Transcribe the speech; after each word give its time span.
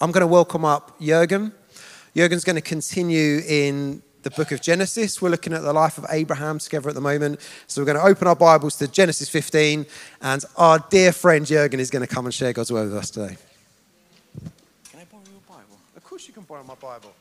I'm 0.00 0.12
going 0.12 0.20
to 0.20 0.28
welcome 0.28 0.64
up 0.64 0.96
Jürgen. 1.00 1.50
Jürgen's 2.14 2.44
going 2.44 2.54
to 2.54 2.62
continue 2.62 3.42
in 3.48 4.00
the 4.22 4.30
book 4.30 4.52
of 4.52 4.60
Genesis. 4.60 5.20
We're 5.20 5.30
looking 5.30 5.52
at 5.52 5.62
the 5.62 5.72
life 5.72 5.98
of 5.98 6.06
Abraham 6.10 6.60
together 6.60 6.88
at 6.88 6.94
the 6.94 7.00
moment. 7.00 7.40
So 7.66 7.80
we're 7.82 7.86
going 7.86 7.98
to 7.98 8.04
open 8.04 8.28
our 8.28 8.36
Bibles 8.36 8.76
to 8.76 8.86
Genesis 8.86 9.28
15, 9.28 9.86
and 10.22 10.44
our 10.56 10.78
dear 10.88 11.10
friend 11.10 11.44
Jürgen 11.44 11.80
is 11.80 11.90
going 11.90 12.06
to 12.06 12.14
come 12.14 12.26
and 12.26 12.32
share 12.32 12.52
God's 12.52 12.70
word 12.70 12.84
with 12.84 12.96
us 12.96 13.10
today. 13.10 13.36
Can 14.88 15.00
I 15.00 15.04
borrow 15.10 15.24
your 15.32 15.40
Bible? 15.48 15.76
Of 15.96 16.04
course, 16.04 16.28
you 16.28 16.32
can 16.32 16.44
borrow 16.44 16.62
my 16.62 16.76
Bible. 16.76 17.12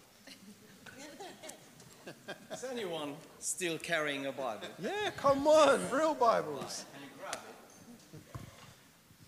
Is 2.53 2.63
anyone 2.71 3.15
still 3.39 3.79
carrying 3.79 4.27
a 4.27 4.31
Bible? 4.31 4.67
Yeah, 4.79 5.09
come 5.17 5.47
on, 5.47 5.81
real 5.89 6.13
Bibles. 6.13 6.85
Can 6.93 7.01
you 7.01 7.09
grab 7.19 7.33
it? 7.33 7.55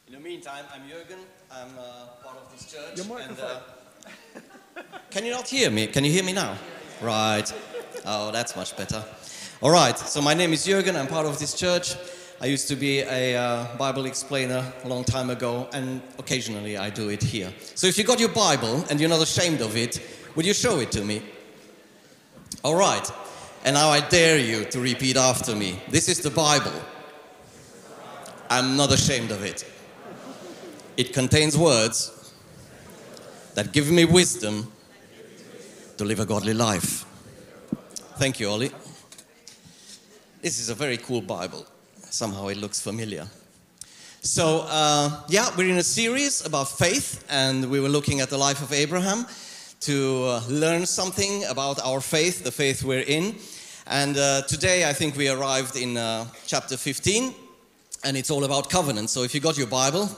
In 0.09 0.15
the 0.15 0.21
meantime, 0.21 0.65
I'm 0.73 0.81
Jürgen. 0.89 1.19
I'm 1.51 1.69
uh, 1.77 2.07
part 2.23 2.37
of 2.37 2.51
this 2.51 2.65
church. 2.65 2.97
Your 2.97 3.05
microphone. 3.05 3.45
uh, 3.45 4.81
can 5.11 5.23
you 5.23 5.29
not 5.29 5.47
hear 5.47 5.69
me? 5.69 5.85
Can 5.85 6.03
you 6.03 6.11
hear 6.11 6.23
me 6.23 6.33
now? 6.33 6.57
Right. 6.99 7.53
Oh, 8.07 8.31
that's 8.31 8.55
much 8.55 8.75
better. 8.75 9.05
All 9.61 9.69
right. 9.69 9.95
So 9.95 10.19
my 10.19 10.33
name 10.33 10.51
is 10.51 10.65
Jürgen. 10.65 10.95
I'm 10.95 11.05
part 11.05 11.27
of 11.27 11.37
this 11.37 11.53
church. 11.53 11.95
I 12.41 12.47
used 12.47 12.67
to 12.69 12.75
be 12.75 13.01
a 13.01 13.35
uh, 13.35 13.77
Bible 13.77 14.07
explainer 14.07 14.73
a 14.83 14.87
long 14.87 15.03
time 15.03 15.29
ago, 15.29 15.69
and 15.73 16.01
occasionally 16.17 16.75
I 16.75 16.89
do 16.89 17.09
it 17.09 17.21
here. 17.21 17.53
So 17.75 17.85
if 17.85 17.95
you 17.99 18.03
got 18.03 18.19
your 18.19 18.29
Bible 18.29 18.83
and 18.89 18.99
you're 18.99 19.09
not 19.09 19.21
ashamed 19.21 19.61
of 19.61 19.77
it, 19.77 20.01
would 20.35 20.45
you 20.45 20.55
show 20.55 20.79
it 20.79 20.91
to 20.93 21.03
me? 21.03 21.21
All 22.63 22.75
right. 22.75 23.07
And 23.63 23.75
now 23.75 23.89
I 23.89 23.99
dare 23.99 24.39
you 24.39 24.65
to 24.71 24.79
repeat 24.79 25.17
after 25.17 25.55
me. 25.55 25.79
This 25.87 26.09
is 26.09 26.19
the 26.21 26.31
Bible. 26.31 26.73
I'm 28.49 28.75
not 28.75 28.91
ashamed 28.91 29.29
of 29.29 29.43
it. 29.43 29.71
It 30.99 31.13
contains 31.13 31.57
words 31.57 32.11
that 33.53 33.71
give 33.71 33.89
me 33.89 34.03
wisdom 34.03 34.69
to 35.95 36.03
live 36.03 36.19
a 36.19 36.25
godly 36.25 36.53
life. 36.53 37.05
Thank 38.17 38.41
you, 38.41 38.49
Ollie. 38.49 38.71
This 40.41 40.59
is 40.59 40.67
a 40.67 40.75
very 40.75 40.97
cool 40.97 41.21
Bible. 41.21 41.65
Somehow 42.09 42.47
it 42.49 42.57
looks 42.57 42.81
familiar. 42.81 43.29
So, 44.23 44.65
uh, 44.67 45.21
yeah, 45.29 45.49
we're 45.57 45.69
in 45.69 45.77
a 45.77 45.83
series 45.83 46.45
about 46.45 46.67
faith, 46.67 47.23
and 47.29 47.71
we 47.71 47.79
were 47.79 47.87
looking 47.87 48.19
at 48.19 48.29
the 48.29 48.37
life 48.37 48.61
of 48.61 48.73
Abraham 48.73 49.25
to 49.79 50.25
uh, 50.25 50.41
learn 50.49 50.85
something 50.85 51.45
about 51.45 51.79
our 51.79 52.01
faith, 52.01 52.43
the 52.43 52.51
faith 52.51 52.83
we're 52.83 53.07
in. 53.07 53.37
And 53.87 54.17
uh, 54.17 54.41
today 54.49 54.89
I 54.89 54.91
think 54.91 55.15
we 55.15 55.29
arrived 55.29 55.77
in 55.77 55.95
uh, 55.95 56.25
chapter 56.45 56.75
15, 56.75 57.33
and 58.03 58.17
it's 58.17 58.29
all 58.29 58.43
about 58.43 58.69
covenant. 58.69 59.09
So 59.09 59.23
if 59.23 59.33
you 59.33 59.39
got 59.39 59.57
your 59.57 59.67
Bible, 59.67 60.09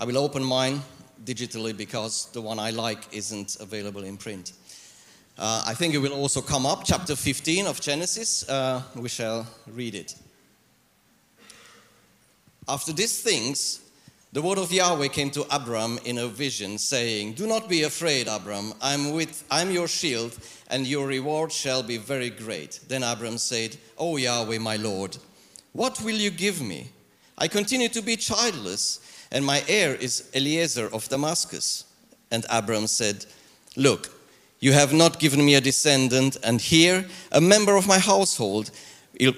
I 0.00 0.06
will 0.06 0.16
open 0.16 0.42
mine 0.42 0.80
digitally 1.26 1.76
because 1.76 2.32
the 2.32 2.40
one 2.40 2.58
I 2.58 2.70
like 2.70 3.00
isn't 3.12 3.58
available 3.60 4.02
in 4.02 4.16
print. 4.16 4.54
Uh, 5.36 5.62
I 5.66 5.74
think 5.74 5.92
it 5.92 5.98
will 5.98 6.14
also 6.14 6.40
come 6.40 6.64
up, 6.64 6.84
chapter 6.86 7.14
15 7.14 7.66
of 7.66 7.82
Genesis. 7.82 8.48
Uh, 8.48 8.80
we 8.96 9.10
shall 9.10 9.46
read 9.70 9.94
it. 9.94 10.14
After 12.66 12.94
these 12.94 13.22
things, 13.22 13.82
the 14.32 14.40
word 14.40 14.56
of 14.56 14.72
Yahweh 14.72 15.08
came 15.08 15.30
to 15.32 15.44
Abram 15.54 15.98
in 16.06 16.16
a 16.16 16.28
vision, 16.28 16.78
saying, 16.78 17.34
Do 17.34 17.46
not 17.46 17.68
be 17.68 17.82
afraid, 17.82 18.26
Abram. 18.26 18.72
I'm, 18.80 19.12
with, 19.12 19.44
I'm 19.50 19.70
your 19.70 19.86
shield, 19.86 20.34
and 20.70 20.86
your 20.86 21.06
reward 21.06 21.52
shall 21.52 21.82
be 21.82 21.98
very 21.98 22.30
great. 22.30 22.80
Then 22.88 23.02
Abram 23.02 23.36
said, 23.36 23.76
O 23.98 24.16
Yahweh, 24.16 24.60
my 24.60 24.76
Lord, 24.76 25.18
what 25.74 26.00
will 26.00 26.16
you 26.16 26.30
give 26.30 26.62
me? 26.62 26.88
I 27.36 27.48
continue 27.48 27.90
to 27.90 28.00
be 28.00 28.16
childless, 28.16 29.00
and 29.30 29.44
my 29.44 29.62
heir 29.68 29.94
is 29.94 30.30
Eliezer 30.34 30.88
of 30.92 31.08
Damascus. 31.08 31.84
And 32.30 32.46
Abram 32.48 32.86
said, 32.86 33.26
Look, 33.76 34.10
you 34.60 34.72
have 34.72 34.92
not 34.92 35.18
given 35.18 35.44
me 35.44 35.54
a 35.54 35.60
descendant, 35.60 36.36
and 36.42 36.60
here 36.60 37.06
a 37.32 37.40
member 37.40 37.76
of 37.76 37.86
my 37.86 37.98
household 37.98 38.70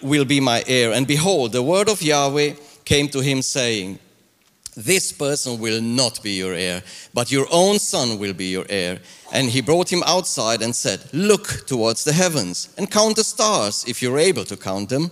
will 0.03 0.25
be 0.25 0.41
my 0.41 0.65
heir. 0.67 0.93
And 0.93 1.07
behold, 1.07 1.53
the 1.53 1.62
word 1.62 1.89
of 1.89 2.03
Yahweh 2.03 2.55
came 2.84 3.09
to 3.09 3.21
him, 3.21 3.43
saying, 3.43 3.99
this 4.75 5.12
person 5.12 5.61
will 5.61 5.83
not 5.83 6.22
be 6.22 6.33
your 6.33 6.55
heir, 6.55 6.83
but 7.12 7.31
your 7.31 7.47
own 7.50 7.78
son 7.78 8.19
will 8.19 8.33
be 8.33 8.47
your 8.47 8.65
heir. 8.71 9.00
And 9.31 9.50
he 9.50 9.61
brought 9.61 9.93
him 9.93 10.03
outside 10.06 10.62
and 10.62 10.75
said, 10.75 11.00
Look 11.12 11.66
towards 11.66 12.05
the 12.05 12.12
heavens 12.12 12.72
and 12.78 12.91
count 12.91 13.16
the 13.16 13.25
stars, 13.25 13.84
if 13.87 14.00
you're 14.00 14.19
able 14.19 14.45
to 14.47 14.56
count 14.56 14.89
them. 14.89 15.11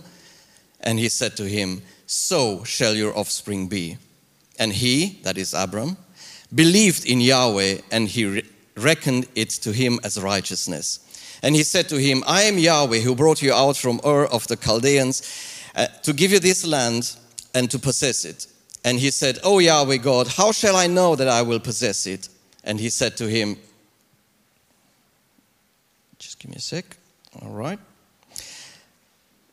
And 0.79 0.97
he 0.97 1.09
said 1.09 1.37
to 1.37 1.47
him, 1.47 1.83
So 2.07 2.63
shall 2.63 2.95
your 2.95 3.15
offspring 3.15 3.67
be. 3.67 3.97
And 4.61 4.73
he, 4.73 5.19
that 5.23 5.39
is 5.39 5.55
Abram, 5.55 5.97
believed 6.53 7.03
in 7.05 7.19
Yahweh, 7.19 7.79
and 7.91 8.07
he 8.07 8.43
reckoned 8.77 9.25
it 9.33 9.49
to 9.49 9.71
him 9.71 9.99
as 10.03 10.21
righteousness. 10.21 10.99
And 11.41 11.55
he 11.55 11.63
said 11.63 11.89
to 11.89 11.97
him, 11.97 12.23
I 12.27 12.43
am 12.43 12.59
Yahweh 12.59 12.99
who 12.99 13.15
brought 13.15 13.41
you 13.41 13.51
out 13.53 13.75
from 13.75 13.99
Ur 14.05 14.27
of 14.27 14.45
the 14.45 14.55
Chaldeans 14.55 15.23
uh, 15.75 15.87
to 16.03 16.13
give 16.13 16.31
you 16.31 16.37
this 16.37 16.63
land 16.63 17.15
and 17.55 17.71
to 17.71 17.79
possess 17.79 18.23
it. 18.23 18.45
And 18.85 18.99
he 18.99 19.09
said, 19.09 19.39
Oh 19.43 19.57
Yahweh 19.57 19.97
God, 19.97 20.27
how 20.27 20.51
shall 20.51 20.75
I 20.75 20.85
know 20.85 21.15
that 21.15 21.27
I 21.27 21.41
will 21.41 21.59
possess 21.59 22.05
it? 22.05 22.29
And 22.63 22.79
he 22.79 22.91
said 22.91 23.17
to 23.17 23.27
him, 23.27 23.57
Just 26.19 26.37
give 26.37 26.51
me 26.51 26.57
a 26.57 26.61
sec. 26.61 26.85
All 27.41 27.49
right. 27.49 27.79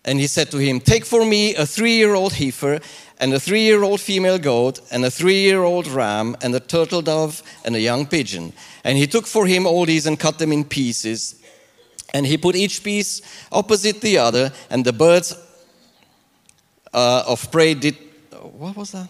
And 0.04 0.18
he 0.18 0.26
said 0.26 0.50
to 0.52 0.58
him, 0.58 0.80
Take 0.80 1.04
for 1.04 1.24
me 1.24 1.54
a 1.54 1.66
three 1.66 1.96
year 1.96 2.14
old 2.14 2.32
heifer, 2.32 2.80
and 3.20 3.32
a 3.34 3.40
three 3.40 3.62
year 3.62 3.82
old 3.82 4.00
female 4.00 4.38
goat, 4.38 4.80
and 4.90 5.04
a 5.04 5.10
three 5.10 5.40
year 5.40 5.62
old 5.62 5.86
ram, 5.86 6.36
and 6.42 6.54
a 6.54 6.60
turtle 6.60 7.02
dove, 7.02 7.42
and 7.64 7.74
a 7.76 7.80
young 7.80 8.06
pigeon. 8.06 8.52
And 8.84 8.96
he 8.96 9.06
took 9.06 9.26
for 9.26 9.46
him 9.46 9.66
all 9.66 9.84
these 9.84 10.06
and 10.06 10.18
cut 10.18 10.38
them 10.38 10.52
in 10.52 10.64
pieces. 10.64 11.34
And 12.14 12.26
he 12.26 12.38
put 12.38 12.56
each 12.56 12.82
piece 12.82 13.20
opposite 13.52 14.00
the 14.00 14.18
other, 14.18 14.52
and 14.70 14.84
the 14.84 14.92
birds 14.92 15.36
uh, 16.94 17.24
of 17.26 17.50
prey 17.50 17.74
did. 17.74 17.96
What 18.56 18.76
was 18.76 18.92
that? 18.92 19.08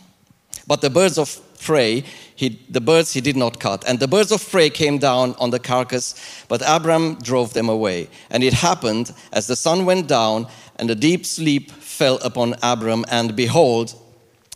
But 0.66 0.80
the 0.80 0.90
birds 0.90 1.16
of 1.16 1.40
prey, 1.60 2.04
he, 2.36 2.60
the 2.68 2.80
birds 2.80 3.12
he 3.12 3.20
did 3.20 3.36
not 3.36 3.58
cut. 3.58 3.88
And 3.88 3.98
the 3.98 4.08
birds 4.08 4.32
of 4.32 4.48
prey 4.50 4.70
came 4.70 4.98
down 4.98 5.34
on 5.38 5.50
the 5.50 5.58
carcass, 5.58 6.14
but 6.48 6.62
Abram 6.66 7.14
drove 7.16 7.54
them 7.54 7.68
away. 7.68 8.08
And 8.30 8.44
it 8.44 8.52
happened 8.52 9.12
as 9.32 9.46
the 9.46 9.56
sun 9.56 9.86
went 9.86 10.08
down, 10.08 10.46
and 10.76 10.90
a 10.90 10.94
deep 10.94 11.24
sleep 11.26 11.72
fell 11.98 12.18
upon 12.22 12.54
Abram, 12.62 13.04
and 13.08 13.34
behold, 13.34 13.92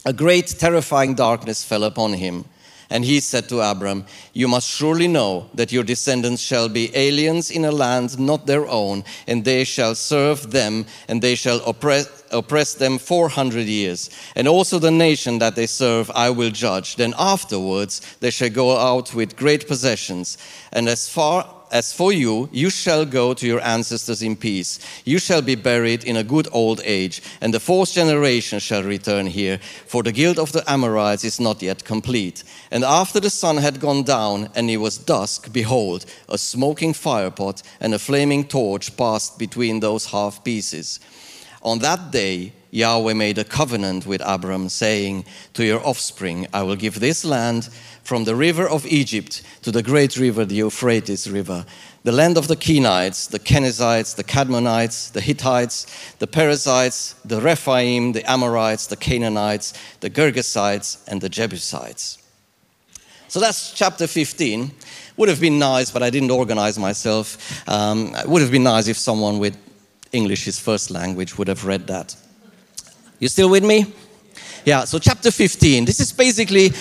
a 0.05 0.13
great 0.13 0.47
terrifying 0.47 1.15
darkness 1.15 1.65
fell 1.65 1.83
upon 1.83 2.13
him. 2.13 2.45
And 2.89 3.05
he 3.05 3.21
said 3.21 3.49
to 3.49 3.61
Abram, 3.61 4.05
You 4.33 4.47
must 4.49 4.69
surely 4.69 5.09
know 5.09 5.49
that 5.55 5.73
your 5.73 5.83
descendants 5.83 6.43
shall 6.43 6.69
be 6.69 6.95
aliens 6.95 7.51
in 7.51 7.65
a 7.65 7.73
land 7.73 8.19
not 8.19 8.47
their 8.47 8.69
own, 8.69 9.03
and 9.27 9.45
they 9.45 9.65
shall 9.65 9.95
serve 9.95 10.53
them, 10.53 10.87
and 11.09 11.21
they 11.21 11.35
shall 11.35 11.61
oppress, 11.65 12.23
oppress 12.31 12.75
them 12.75 12.99
400 12.99 13.67
years. 13.67 14.11
And 14.37 14.47
also 14.47 14.79
the 14.79 14.91
nation 14.91 15.39
that 15.39 15.57
they 15.57 15.67
serve 15.67 16.11
I 16.15 16.31
will 16.31 16.51
judge. 16.51 16.97
Then 16.97 17.15
afterwards 17.19 18.03
they 18.21 18.31
shall 18.31 18.51
go 18.51 18.77
out 18.77 19.15
with 19.15 19.37
great 19.37 19.67
possessions. 19.67 20.39
And 20.73 20.89
as 20.89 21.09
far 21.09 21.62
as 21.73 21.93
for 21.93 22.13
you, 22.13 22.49
you 22.53 22.71
shall 22.71 23.05
go 23.05 23.35
to 23.35 23.47
your 23.47 23.61
ancestors 23.63 24.23
in 24.23 24.37
peace. 24.37 24.79
You 25.05 25.19
shall 25.19 25.43
be 25.43 25.55
buried 25.55 26.05
in 26.05 26.17
a 26.17 26.23
good 26.23 26.47
old 26.53 26.81
age, 26.85 27.23
and 27.41 27.53
the 27.53 27.61
fourth 27.61 27.93
generation 27.93 28.59
shall 28.61 28.83
return 28.83 29.27
here, 29.27 29.59
for 29.87 30.03
the 30.03 30.13
guilt 30.13 30.39
of 30.39 30.53
the 30.53 30.63
Amorites 30.71 31.25
is 31.25 31.41
not 31.41 31.63
yet 31.63 31.83
complete. 31.85 32.45
And 32.71 32.85
after 32.85 33.19
the 33.19 33.31
sun 33.31 33.57
had 33.57 33.81
gone 33.81 34.03
down 34.03 34.51
and 34.55 34.71
it 34.71 34.77
was 34.77 34.99
dusk, 34.99 35.53
behold, 35.53 36.05
a 36.29 36.37
smoking 36.37 36.93
firepot 36.93 37.63
and 37.81 37.95
a 37.95 37.99
flaming 37.99 38.47
torch 38.47 38.97
passed 38.97 39.39
between 39.39 39.81
those 39.81 40.07
half 40.07 40.45
pieces. 40.45 41.01
On 41.63 41.79
that 41.79 42.11
day, 42.11 42.53
Yahweh 42.73 43.13
made 43.13 43.37
a 43.37 43.45
covenant 43.45 44.07
with 44.07 44.23
Abram, 44.25 44.71
saying, 44.71 45.27
To 45.53 45.63
your 45.63 45.87
offspring 45.87 46.47
I 46.55 46.63
will 46.63 46.75
give 46.75 47.01
this 47.01 47.23
land 47.23 47.69
from 48.03 48.25
the 48.25 48.35
river 48.35 48.67
of 48.67 48.87
Egypt 48.87 49.43
to 49.61 49.71
the 49.71 49.83
great 49.83 50.17
river, 50.17 50.47
the 50.47 50.55
Euphrates 50.55 51.31
River, 51.31 51.67
the 52.03 52.13
land 52.13 52.39
of 52.39 52.49
the 52.49 52.57
Kenites, 52.57 53.29
the 53.29 53.39
Kenizzites, 53.39 54.17
the 54.17 54.25
Kadmonites, 54.25 55.13
the 55.13 55.21
Hittites, 55.21 55.87
the 56.19 56.27
Perizzites, 56.27 57.15
the 57.27 57.43
Rephaim, 57.43 58.13
the 58.13 58.29
Amorites, 58.29 58.87
the 58.87 58.97
Canaanites, 58.97 59.75
the 60.01 60.09
Girgasites, 60.09 61.07
and 61.07 61.21
the 61.21 61.29
Jebusites. 61.29 62.19
So 63.29 63.39
that's 63.39 63.73
chapter 63.73 64.07
15. 64.07 64.73
Would 65.19 65.29
have 65.29 65.41
been 65.41 65.59
nice, 65.59 65.91
but 65.91 66.03
I 66.03 66.09
didn't 66.09 66.31
organize 66.31 66.79
myself. 66.79 67.69
Um, 67.69 68.15
it 68.15 68.27
would 68.27 68.41
have 68.41 68.51
been 68.51 68.65
nice 68.65 68.89
if 68.89 68.97
someone 68.97 69.39
with 69.39 69.59
English, 70.13 70.47
his 70.47 70.59
first 70.59 70.91
language, 70.91 71.37
would 71.37 71.49
have 71.49 71.67
read 71.67 71.87
that. 71.89 72.17
You 73.23 73.29
still 73.29 73.49
with 73.49 73.63
me? 73.63 73.87
Yeah, 74.65 74.83
so 74.83 74.99
chapter 74.99 75.31
15. 75.31 75.85
This 75.85 76.01
is 76.01 76.13
basically 76.13 76.73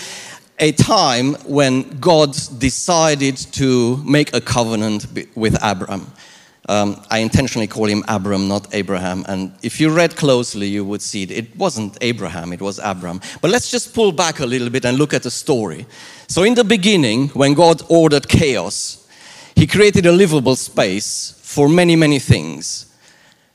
a 0.58 0.72
time 0.72 1.36
when 1.46 2.00
God 2.00 2.36
decided 2.58 3.38
to 3.52 3.98
make 3.98 4.34
a 4.34 4.42
covenant 4.42 5.06
with 5.36 5.56
Abram. 5.62 6.12
Um, 6.68 7.00
I 7.12 7.20
intentionally 7.20 7.68
call 7.68 7.86
him 7.86 8.04
Abram, 8.08 8.48
not 8.48 8.74
Abraham. 8.74 9.24
And 9.28 9.54
if 9.62 9.80
you 9.80 9.92
read 9.92 10.16
closely, 10.16 10.66
you 10.66 10.84
would 10.84 11.04
see 11.04 11.22
it. 11.22 11.30
It 11.30 11.56
wasn't 11.56 11.96
Abraham, 12.02 12.54
it 12.54 12.62
was 12.62 12.80
Abram. 12.80 13.22
But 13.40 13.52
let's 13.52 13.70
just 13.70 13.94
pull 13.94 14.12
back 14.12 14.40
a 14.40 14.46
little 14.48 14.72
bit 14.72 14.84
and 14.84 14.98
look 14.98 15.14
at 15.14 15.22
the 15.22 15.30
story. 15.30 15.86
So, 16.26 16.42
in 16.42 16.56
the 16.56 16.64
beginning, 16.64 17.28
when 17.36 17.54
God 17.54 17.84
ordered 17.88 18.28
chaos, 18.28 19.08
He 19.56 19.68
created 19.68 20.08
a 20.08 20.12
livable 20.12 20.56
space 20.56 21.40
for 21.44 21.70
many, 21.70 21.96
many 21.96 22.18
things. 22.18 22.91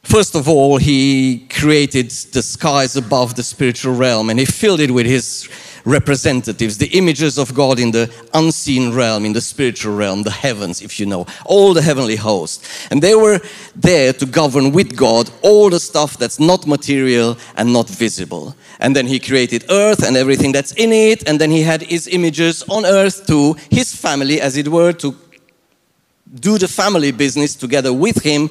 First 0.06 0.36
of 0.36 0.48
all, 0.48 0.76
He 0.76 1.48
created 1.50 2.10
the 2.32 2.40
skies 2.40 2.94
above 2.94 3.34
the 3.34 3.42
spiritual 3.42 3.96
realm 3.96 4.30
and 4.30 4.38
He 4.38 4.44
filled 4.46 4.78
it 4.78 4.92
with 4.92 5.04
His 5.04 5.48
representatives, 5.84 6.78
the 6.78 6.86
images 6.96 7.38
of 7.38 7.52
God 7.52 7.80
in 7.80 7.90
the 7.90 8.08
unseen 8.32 8.94
realm, 8.94 9.24
in 9.24 9.32
the 9.32 9.40
spiritual 9.40 9.96
realm, 9.96 10.22
the 10.22 10.30
heavens, 10.30 10.80
if 10.80 11.00
you 11.00 11.06
know, 11.06 11.26
all 11.44 11.74
the 11.74 11.82
heavenly 11.82 12.14
host. 12.14 12.64
And 12.92 13.02
they 13.02 13.16
were 13.16 13.40
there 13.74 14.12
to 14.12 14.26
govern 14.26 14.70
with 14.70 14.96
God 14.96 15.28
all 15.42 15.70
the 15.70 15.80
stuff 15.80 16.16
that's 16.18 16.38
not 16.38 16.68
material 16.68 17.36
and 17.56 17.72
not 17.72 17.88
visible. 17.88 18.54
And 18.78 18.94
then 18.94 19.08
he 19.08 19.18
created 19.18 19.64
earth 19.70 20.04
and 20.06 20.16
everything 20.16 20.52
that's 20.52 20.72
in 20.72 20.92
it. 20.92 21.28
And 21.28 21.40
then 21.40 21.50
he 21.50 21.62
had 21.62 21.82
his 21.82 22.06
images 22.06 22.62
on 22.68 22.86
earth 22.86 23.26
to 23.26 23.56
his 23.72 23.92
family, 23.92 24.40
as 24.40 24.56
it 24.56 24.68
were, 24.68 24.92
to 24.92 25.16
do 26.34 26.58
the 26.58 26.68
family 26.68 27.12
business 27.12 27.54
together 27.54 27.92
with 27.92 28.22
him 28.22 28.50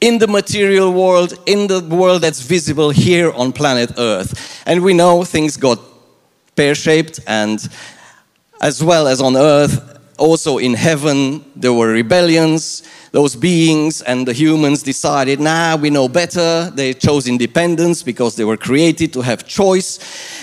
in 0.00 0.18
the 0.18 0.26
material 0.26 0.92
world, 0.92 1.38
in 1.46 1.66
the 1.66 1.80
world 1.80 2.22
that's 2.22 2.40
visible 2.40 2.90
here 2.90 3.32
on 3.32 3.52
planet 3.52 3.92
Earth. 3.98 4.62
And 4.66 4.82
we 4.82 4.92
know 4.92 5.24
things 5.24 5.56
got 5.56 5.78
pear 6.54 6.74
shaped, 6.74 7.20
and 7.26 7.66
as 8.60 8.82
well 8.82 9.06
as 9.06 9.20
on 9.20 9.36
earth, 9.36 9.95
also 10.18 10.58
in 10.58 10.74
heaven, 10.74 11.44
there 11.54 11.72
were 11.72 11.88
rebellions. 11.88 12.82
Those 13.12 13.34
beings 13.34 14.02
and 14.02 14.28
the 14.28 14.32
humans 14.32 14.82
decided, 14.82 15.40
nah, 15.40 15.76
we 15.76 15.88
know 15.88 16.08
better. 16.08 16.70
They 16.74 16.92
chose 16.92 17.28
independence 17.28 18.02
because 18.02 18.36
they 18.36 18.44
were 18.44 18.56
created 18.56 19.12
to 19.14 19.22
have 19.22 19.46
choice. 19.46 19.98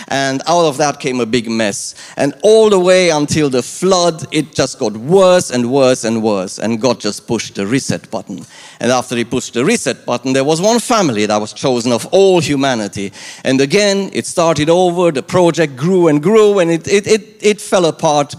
And 0.08 0.42
out 0.48 0.66
of 0.66 0.78
that 0.78 1.00
came 1.00 1.20
a 1.20 1.25
big 1.25 1.50
mess. 1.50 1.94
And 2.18 2.34
all 2.42 2.70
the 2.70 2.80
way 2.80 3.10
until 3.12 3.50
the 3.50 3.62
flood, 3.62 4.25
it 4.31 4.56
just 4.56 4.80
got 4.80 4.98
worse 4.98 5.52
and 5.52 5.72
worse 5.72 6.04
and 6.04 6.24
worse. 6.24 6.58
And 6.58 6.81
God 6.81 7.00
just 7.00 7.28
pushed 7.28 7.56
the 7.56 7.68
reset 7.68 8.10
button. 8.10 8.44
And 8.80 8.92
after 8.92 9.16
he 9.16 9.24
pushed 9.24 9.54
the 9.54 9.64
reset 9.64 10.06
button, 10.06 10.34
there 10.34 10.44
was 10.44 10.60
one 10.60 10.80
family 10.80 11.25
that 11.25 11.38
was 11.38 11.54
chosen 11.54 11.92
of 11.92 12.08
all 12.08 12.40
humanity. 12.42 13.14
And 13.44 13.62
again, 13.62 14.10
it 14.14 14.25
started 14.25 14.70
over. 14.70 15.12
The 15.12 15.24
project 15.24 15.75
grew 15.75 16.08
and 16.08 16.24
grew, 16.24 16.60
and 16.60 16.72
it, 16.72 16.88
it, 16.88 17.06
it, 17.06 17.38
it 17.42 17.62
fell 17.62 17.86
apart 17.86 18.34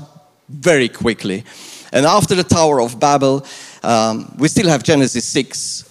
very 0.48 0.88
quickly. 0.88 1.44
And 1.92 2.06
after 2.06 2.34
the 2.34 2.44
Tower 2.44 2.80
of 2.80 2.98
Babel, 2.98 3.46
um, 3.82 4.34
we 4.38 4.48
still 4.48 4.68
have 4.68 4.82
Genesis 4.82 5.24
6, 5.26 5.90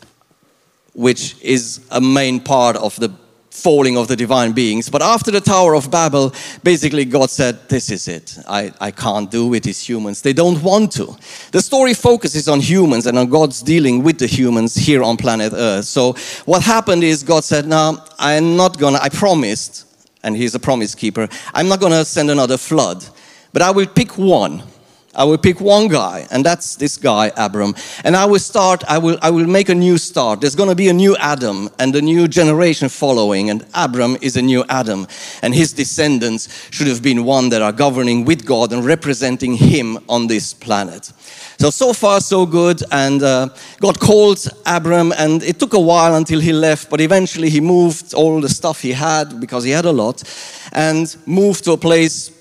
which 0.94 1.36
is 1.42 1.80
a 1.92 2.02
main 2.02 2.40
part 2.40 2.76
of 2.76 2.96
the 2.98 3.12
falling 3.54 3.96
of 3.98 4.08
the 4.08 4.16
divine 4.16 4.52
beings. 4.52 4.90
But 4.90 5.02
after 5.02 5.32
the 5.32 5.40
Tower 5.40 5.76
of 5.76 5.90
Babel, 5.90 6.34
basically 6.64 7.06
God 7.06 7.30
said, 7.30 7.70
This 7.70 7.92
is 7.92 8.08
it. 8.08 8.38
I, 8.48 8.74
I 8.82 8.92
can't 8.92 9.30
do 9.30 9.54
it. 9.54 9.68
It's 9.68 9.88
humans. 9.88 10.22
They 10.22 10.34
don't 10.34 10.62
want 10.62 10.92
to. 10.94 11.16
The 11.52 11.62
story 11.62 11.94
focuses 11.94 12.48
on 12.50 12.60
humans 12.60 13.06
and 13.06 13.18
on 13.18 13.30
God's 13.30 13.62
dealing 13.62 14.04
with 14.04 14.18
the 14.18 14.28
humans 14.28 14.76
here 14.76 15.04
on 15.04 15.18
planet 15.18 15.54
Earth. 15.54 15.86
So 15.86 16.14
what 16.46 16.64
happened 16.64 17.04
is 17.04 17.24
God 17.24 17.44
said, 17.44 17.68
No, 17.68 18.04
I'm 18.18 18.58
not 18.58 18.80
gonna, 18.80 19.00
I 19.02 19.10
promised, 19.10 19.86
and 20.24 20.36
He's 20.36 20.56
a 20.56 20.60
promise 20.60 20.96
keeper, 20.96 21.30
I'm 21.54 21.68
not 21.68 21.80
gonna 21.80 22.04
send 22.04 22.32
another 22.32 22.58
flood. 22.58 23.06
But 23.54 23.62
I 23.62 23.72
will 23.72 23.88
pick 23.88 24.18
one. 24.18 24.64
I 25.16 25.26
will 25.26 25.38
pick 25.38 25.62
one 25.62 25.90
guy, 25.90 26.26
and 26.32 26.44
that's 26.44 26.76
this 26.76 26.98
guy, 26.98 27.32
Abram. 27.38 27.76
And 28.04 28.16
I 28.16 28.26
will 28.26 28.40
start, 28.40 28.84
I 28.88 28.98
will, 28.98 29.20
I 29.22 29.30
will 29.30 29.46
make 29.46 29.70
a 29.70 29.76
new 29.76 30.00
start. 30.00 30.42
There's 30.42 30.56
going 30.56 30.70
to 30.70 30.76
be 30.76 30.90
a 30.90 30.94
new 30.94 31.16
Adam 31.18 31.70
and 31.78 31.96
a 31.96 32.02
new 32.02 32.28
generation 32.28 32.90
following, 32.90 33.52
and 33.52 33.64
Abram 33.76 34.18
is 34.22 34.38
a 34.38 34.42
new 34.42 34.66
Adam. 34.70 35.06
And 35.44 35.54
his 35.54 35.72
descendants 35.72 36.68
should 36.72 36.88
have 36.88 37.04
been 37.04 37.26
one 37.26 37.50
that 37.50 37.62
are 37.62 37.72
governing 37.72 38.26
with 38.26 38.44
God 38.44 38.74
and 38.74 38.84
representing 38.84 39.54
him 39.54 40.00
on 40.10 40.26
this 40.26 40.52
planet. 40.52 41.12
So, 41.60 41.70
so 41.70 41.94
far, 41.94 42.20
so 42.20 42.48
good. 42.48 42.82
And 42.92 43.22
uh, 43.22 43.50
God 43.80 44.00
called 44.00 44.48
Abram, 44.66 45.14
and 45.16 45.44
it 45.44 45.60
took 45.60 45.76
a 45.76 45.80
while 45.80 46.16
until 46.16 46.40
he 46.40 46.54
left, 46.54 46.90
but 46.90 47.00
eventually 47.00 47.52
he 47.52 47.62
moved 47.62 48.16
all 48.16 48.42
the 48.42 48.50
stuff 48.50 48.82
he 48.82 48.94
had, 48.94 49.40
because 49.40 49.64
he 49.64 49.70
had 49.70 49.86
a 49.86 49.92
lot, 49.92 50.24
and 50.72 51.16
moved 51.28 51.66
to 51.66 51.74
a 51.74 51.78
place 51.78 52.32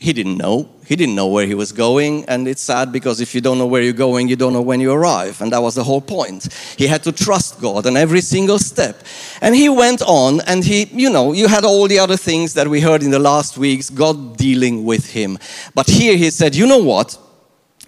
he 0.00 0.12
didn't 0.12 0.36
know. 0.36 0.68
He 0.86 0.94
didn't 0.94 1.16
know 1.16 1.26
where 1.26 1.44
he 1.44 1.54
was 1.54 1.72
going. 1.72 2.24
And 2.26 2.46
it's 2.46 2.62
sad 2.62 2.92
because 2.92 3.20
if 3.20 3.34
you 3.34 3.40
don't 3.40 3.58
know 3.58 3.66
where 3.66 3.82
you're 3.82 3.92
going, 3.92 4.28
you 4.28 4.36
don't 4.36 4.52
know 4.52 4.62
when 4.62 4.80
you 4.80 4.92
arrive. 4.92 5.40
And 5.40 5.52
that 5.52 5.60
was 5.60 5.74
the 5.74 5.82
whole 5.82 6.00
point. 6.00 6.52
He 6.76 6.86
had 6.86 7.02
to 7.02 7.10
trust 7.10 7.60
God 7.60 7.84
on 7.84 7.96
every 7.96 8.20
single 8.20 8.60
step. 8.60 9.02
And 9.40 9.56
he 9.56 9.68
went 9.68 10.00
on 10.02 10.40
and 10.42 10.62
he, 10.62 10.84
you 10.92 11.10
know, 11.10 11.32
you 11.32 11.48
had 11.48 11.64
all 11.64 11.88
the 11.88 11.98
other 11.98 12.16
things 12.16 12.54
that 12.54 12.68
we 12.68 12.80
heard 12.80 13.02
in 13.02 13.10
the 13.10 13.18
last 13.18 13.58
weeks, 13.58 13.90
God 13.90 14.36
dealing 14.36 14.84
with 14.84 15.10
him. 15.10 15.36
But 15.74 15.88
here 15.88 16.16
he 16.16 16.30
said, 16.30 16.54
you 16.54 16.68
know 16.68 16.78
what? 16.78 17.18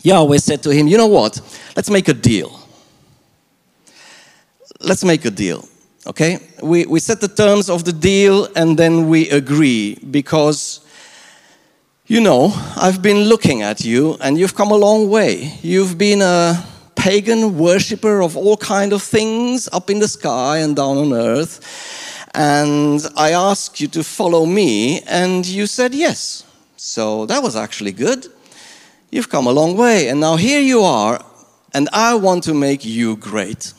Yahweh 0.03 0.39
said 0.39 0.65
to 0.65 0.71
him, 0.71 0.89
you 0.89 0.97
know 0.97 1.07
what? 1.07 1.41
Let's 1.77 1.91
make 1.91 2.09
a 2.09 2.15
deal. 2.15 2.59
Let's 4.81 5.05
make 5.05 5.25
a 5.27 5.31
deal. 5.31 5.69
Okay? 6.09 6.41
We, 6.61 6.87
we 6.87 6.99
set 6.99 7.21
the 7.21 7.29
terms 7.29 7.71
of 7.71 7.85
the 7.85 7.93
deal 7.93 8.49
and 8.57 8.77
then 8.77 9.09
we 9.09 9.31
agree 9.31 9.95
because 10.11 10.85
you 12.11 12.21
know, 12.21 12.53
I've 12.77 13.03
been 13.03 13.29
looking 13.29 13.63
at 13.63 13.85
you 13.85 14.17
and 14.21 14.37
you've 14.37 14.57
come 14.57 14.73
a 14.73 14.77
long 14.77 15.09
way. 15.09 15.57
You've 15.63 15.97
been 15.97 16.23
a 16.23 16.61
pagan 16.97 17.57
worshiper 17.57 18.21
of 18.21 18.37
all 18.37 18.57
kind 18.57 18.93
of 18.93 19.01
things 19.01 19.69
up 19.73 19.91
in 19.91 20.01
the 20.01 20.09
sky 20.09 20.59
and 20.59 20.75
down 20.75 20.99
on 20.99 21.13
earth. 21.13 21.61
And 22.35 23.01
I 23.17 23.31
asked 23.31 23.81
you 23.81 23.87
to 23.87 24.03
follow 24.03 24.45
me 24.45 25.03
and 25.03 25.47
you 25.47 25.69
said 25.69 25.95
yes. 25.95 26.45
So 26.77 27.27
that 27.27 27.45
was 27.45 27.55
actually 27.55 27.93
good. 27.93 28.27
You've 29.13 29.29
come 29.29 29.47
a 29.47 29.53
long 29.53 29.77
way 29.77 30.09
and 30.09 30.19
now 30.19 30.35
here 30.35 30.61
you 30.61 30.81
are 30.81 31.25
and 31.73 31.89
I 31.93 32.17
want 32.17 32.43
to 32.45 32.55
make 32.55 32.85
you 32.85 33.15
great. 33.19 33.73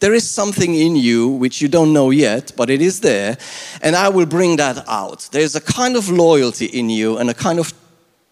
There 0.00 0.14
is 0.14 0.30
something 0.30 0.74
in 0.74 0.94
you 0.94 1.28
which 1.28 1.60
you 1.60 1.68
don't 1.68 1.92
know 1.92 2.10
yet, 2.10 2.52
but 2.56 2.70
it 2.70 2.80
is 2.80 3.00
there, 3.00 3.36
and 3.82 3.96
I 3.96 4.08
will 4.08 4.26
bring 4.26 4.56
that 4.56 4.88
out. 4.88 5.28
There's 5.32 5.56
a 5.56 5.60
kind 5.60 5.96
of 5.96 6.08
loyalty 6.08 6.66
in 6.66 6.88
you 6.88 7.18
and 7.18 7.30
a 7.30 7.34
kind 7.34 7.58
of 7.58 7.72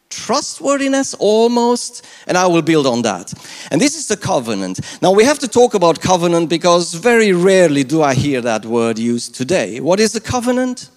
trustworthiness 0.08 1.14
almost, 1.14 2.06
and 2.26 2.38
I 2.38 2.46
will 2.46 2.62
build 2.62 2.86
on 2.86 3.02
that. 3.02 3.34
And 3.70 3.80
this 3.80 3.96
is 3.96 4.06
the 4.06 4.16
covenant. 4.16 4.80
Now 5.02 5.12
we 5.12 5.24
have 5.24 5.38
to 5.40 5.48
talk 5.48 5.74
about 5.74 6.00
covenant 6.00 6.48
because 6.48 6.94
very 6.94 7.32
rarely 7.32 7.84
do 7.84 8.02
I 8.02 8.14
hear 8.14 8.40
that 8.42 8.64
word 8.64 8.98
used 8.98 9.34
today. 9.34 9.80
What 9.80 10.00
is 10.00 10.14
a 10.14 10.20
covenant? 10.20 10.90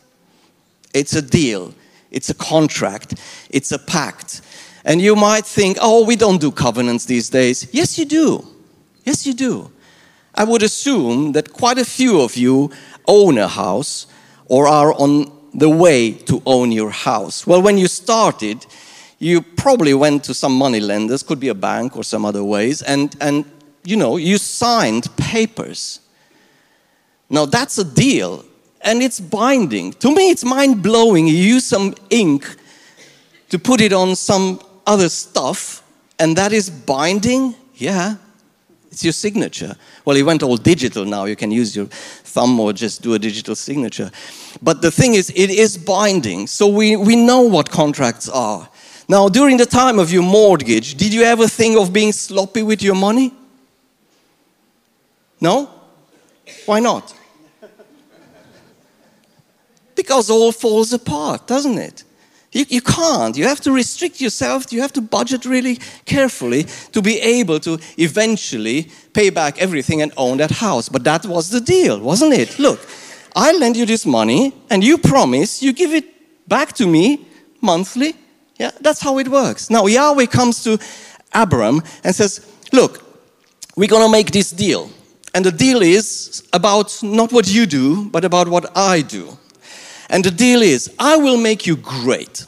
It's 0.94 1.14
a 1.14 1.22
deal, 1.22 1.74
it's 2.12 2.30
a 2.30 2.36
contract, 2.36 3.16
it's 3.50 3.72
a 3.72 3.80
pact. 3.80 4.42
And 4.86 5.02
you 5.02 5.16
might 5.16 5.46
think, 5.46 5.78
oh, 5.82 6.06
we 6.06 6.16
don't 6.16 6.40
do 6.40 6.52
covenants 6.52 7.06
these 7.06 7.30
days. 7.30 7.68
Yes, 7.74 7.98
you 7.98 8.06
do. 8.06 8.48
Yes, 9.04 9.28
you 9.28 9.34
do. 9.34 9.72
I 10.36 10.44
would 10.44 10.64
assume 10.64 11.34
that 11.34 11.54
quite 11.54 11.78
a 11.78 11.86
few 11.86 12.22
of 12.22 12.38
you 12.38 12.72
own 13.08 13.38
a 13.38 13.48
house 13.48 14.08
or 14.46 14.68
are 14.68 14.94
on 14.94 15.32
the 15.54 15.70
way 15.70 16.12
to 16.12 16.42
own 16.46 16.72
your 16.72 16.92
house. 16.92 17.48
Well, 17.48 17.62
when 17.62 17.78
you 17.78 17.88
started, 17.88 18.66
you 19.18 19.42
probably 19.42 19.94
went 19.94 20.24
to 20.26 20.34
some 20.34 20.54
money 20.54 20.80
lenders, 20.80 21.24
could 21.24 21.40
be 21.40 21.50
a 21.50 21.56
bank 21.56 21.98
or 21.98 22.04
some 22.04 22.26
other 22.26 22.44
ways, 22.44 22.82
and, 22.82 23.16
and 23.20 23.46
you 23.84 23.98
know, 23.98 24.18
you 24.18 24.38
signed 24.38 25.08
papers. 25.18 26.00
Now 27.30 27.46
that's 27.46 27.78
a 27.78 27.84
deal, 27.84 28.46
and 28.82 29.02
it's 29.02 29.20
binding. 29.20 29.94
To 29.94 30.14
me, 30.14 30.30
it's 30.30 30.46
mind 30.46 30.82
blowing. 30.82 31.28
You 31.28 31.36
use 31.36 31.66
some 31.66 31.96
ink 32.10 32.56
to 33.50 33.60
put 33.60 33.82
it 33.82 33.94
on 33.94 34.16
some 34.16 34.62
other 34.86 35.10
stuff, 35.10 35.84
and 36.18 36.36
that 36.38 36.54
is 36.54 36.70
binding? 36.70 37.56
Yeah, 37.76 38.16
it's 39.00 39.06
your 39.06 39.14
signature. 39.14 39.78
Well, 40.04 40.18
it 40.18 40.24
went 40.24 40.44
all 40.44 40.58
digital 40.58 41.06
now. 41.06 41.24
You 41.24 41.38
can 41.38 41.52
use 41.52 41.74
your 41.74 41.86
thumb 41.86 42.60
or 42.60 42.74
just 42.74 43.02
do 43.02 43.14
a 43.14 43.20
digital 43.20 43.56
signature. 43.56 44.12
But 44.62 44.82
the 44.82 44.92
thing 44.92 45.14
is, 45.14 45.30
it 45.30 45.50
is 45.50 45.78
binding. 45.78 46.48
So 46.48 46.68
we, 46.68 46.98
we 46.98 47.16
know 47.16 47.40
what 47.44 47.72
contracts 47.72 48.28
are. 48.28 48.68
Now, 49.08 49.30
during 49.30 49.56
the 49.56 49.66
time 49.66 50.00
of 50.00 50.12
your 50.12 50.24
mortgage, 50.24 50.96
did 50.96 51.14
you 51.14 51.22
ever 51.22 51.48
think 51.48 51.78
of 51.80 51.94
being 51.94 52.12
sloppy 52.12 52.62
with 52.62 52.82
your 52.82 52.94
money? 52.94 53.34
No? 55.40 55.70
Why 56.66 56.82
not? 56.82 57.16
Because 59.96 60.30
all 60.30 60.52
falls 60.52 60.92
apart, 60.92 61.48
doesn't 61.48 61.78
it? 61.78 62.04
You, 62.52 62.66
you 62.68 62.82
can't. 62.82 63.38
You 63.38 63.46
have 63.46 63.62
to 63.62 63.72
restrict 63.72 64.20
yourself. 64.20 64.74
You 64.74 64.82
have 64.82 64.94
to 64.94 65.02
budget 65.02 65.46
really 65.46 65.80
carefully 66.06 66.64
to 66.92 67.02
be 67.02 67.20
able 67.20 67.60
to 67.60 67.80
eventually 67.98 68.90
pay 69.14 69.30
back 69.30 69.62
everything 69.62 70.02
and 70.02 70.12
own 70.18 70.38
that 70.38 70.52
house. 70.52 70.90
But 70.90 71.04
that 71.04 71.26
was 71.26 71.52
the 71.52 71.62
deal, 71.62 72.00
wasn't 72.00 72.34
it? 72.34 72.58
Look, 72.58 72.80
I 73.36 73.52
lend 73.52 73.78
you 73.78 73.86
this 73.86 74.06
money 74.06 74.54
and 74.70 74.84
you 74.84 74.98
promise 74.98 75.62
you 75.62 75.74
give 75.74 75.94
it 75.94 76.06
back 76.48 76.74
to 76.74 76.88
me 76.88 77.28
monthly. 77.62 78.16
Yeah, 78.58 78.72
that's 78.82 79.00
how 79.00 79.20
it 79.20 79.28
works. 79.28 79.70
Now, 79.70 79.86
Yahweh 79.86 80.26
comes 80.26 80.64
to 80.64 80.80
Abram 81.34 81.82
and 82.04 82.16
says, 82.16 82.46
Look, 82.74 83.04
we're 83.76 83.88
going 83.88 84.06
to 84.06 84.12
make 84.12 84.32
this 84.32 84.52
deal. 84.52 84.90
And 85.34 85.46
the 85.46 85.52
deal 85.52 85.82
is 85.82 86.44
about 86.52 87.02
not 87.04 87.32
what 87.32 87.48
you 87.48 87.66
do, 87.66 88.10
but 88.10 88.26
about 88.26 88.48
what 88.48 88.76
I 88.76 89.02
do. 89.02 89.38
And 90.10 90.24
the 90.24 90.32
deal 90.32 90.62
is, 90.62 90.92
I 90.98 91.18
will 91.18 91.38
make 91.38 91.68
you 91.68 91.76
great. 91.76 92.46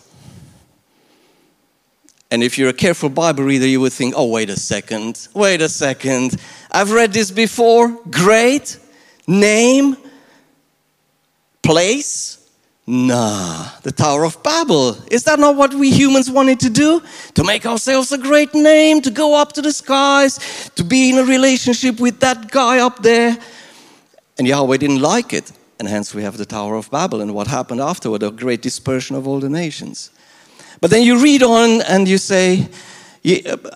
And 2.31 2.41
if 2.41 2.57
you're 2.57 2.69
a 2.69 2.73
careful 2.73 3.09
Bible 3.09 3.43
reader, 3.43 3.67
you 3.67 3.81
would 3.81 3.93
think, 3.93 4.13
oh, 4.17 4.27
wait 4.27 4.49
a 4.49 4.57
second, 4.57 5.27
wait 5.33 5.61
a 5.61 5.69
second. 5.69 6.37
I've 6.71 6.91
read 6.91 7.11
this 7.11 7.29
before. 7.29 7.89
Great. 8.09 8.79
Name. 9.27 9.97
Place. 11.61 12.37
Nah, 12.87 13.69
the 13.83 13.91
Tower 13.91 14.25
of 14.25 14.41
Babel. 14.41 14.97
Is 15.11 15.23
that 15.25 15.39
not 15.39 15.55
what 15.55 15.73
we 15.73 15.91
humans 15.91 16.31
wanted 16.31 16.59
to 16.61 16.69
do? 16.69 17.01
To 17.35 17.43
make 17.43 17.65
ourselves 17.65 18.11
a 18.11 18.17
great 18.17 18.53
name, 18.55 19.01
to 19.01 19.11
go 19.11 19.35
up 19.35 19.53
to 19.53 19.61
the 19.61 19.71
skies, 19.71 20.71
to 20.75 20.83
be 20.83 21.11
in 21.11 21.17
a 21.19 21.23
relationship 21.23 21.99
with 21.99 22.19
that 22.21 22.49
guy 22.49 22.79
up 22.79 23.03
there. 23.03 23.37
And 24.39 24.47
Yahweh 24.47 24.77
didn't 24.77 25.01
like 25.01 25.31
it. 25.31 25.51
And 25.81 25.89
hence 25.89 26.13
we 26.13 26.21
have 26.21 26.37
the 26.37 26.45
Tower 26.45 26.75
of 26.75 26.91
Babel 26.91 27.21
and 27.21 27.33
what 27.33 27.47
happened 27.47 27.81
afterward, 27.81 28.21
a 28.21 28.29
great 28.29 28.61
dispersion 28.61 29.15
of 29.15 29.27
all 29.27 29.39
the 29.39 29.49
nations. 29.49 30.11
But 30.79 30.91
then 30.91 31.01
you 31.01 31.19
read 31.19 31.41
on 31.41 31.81
and 31.81 32.07
you 32.07 32.19
say, 32.19 32.69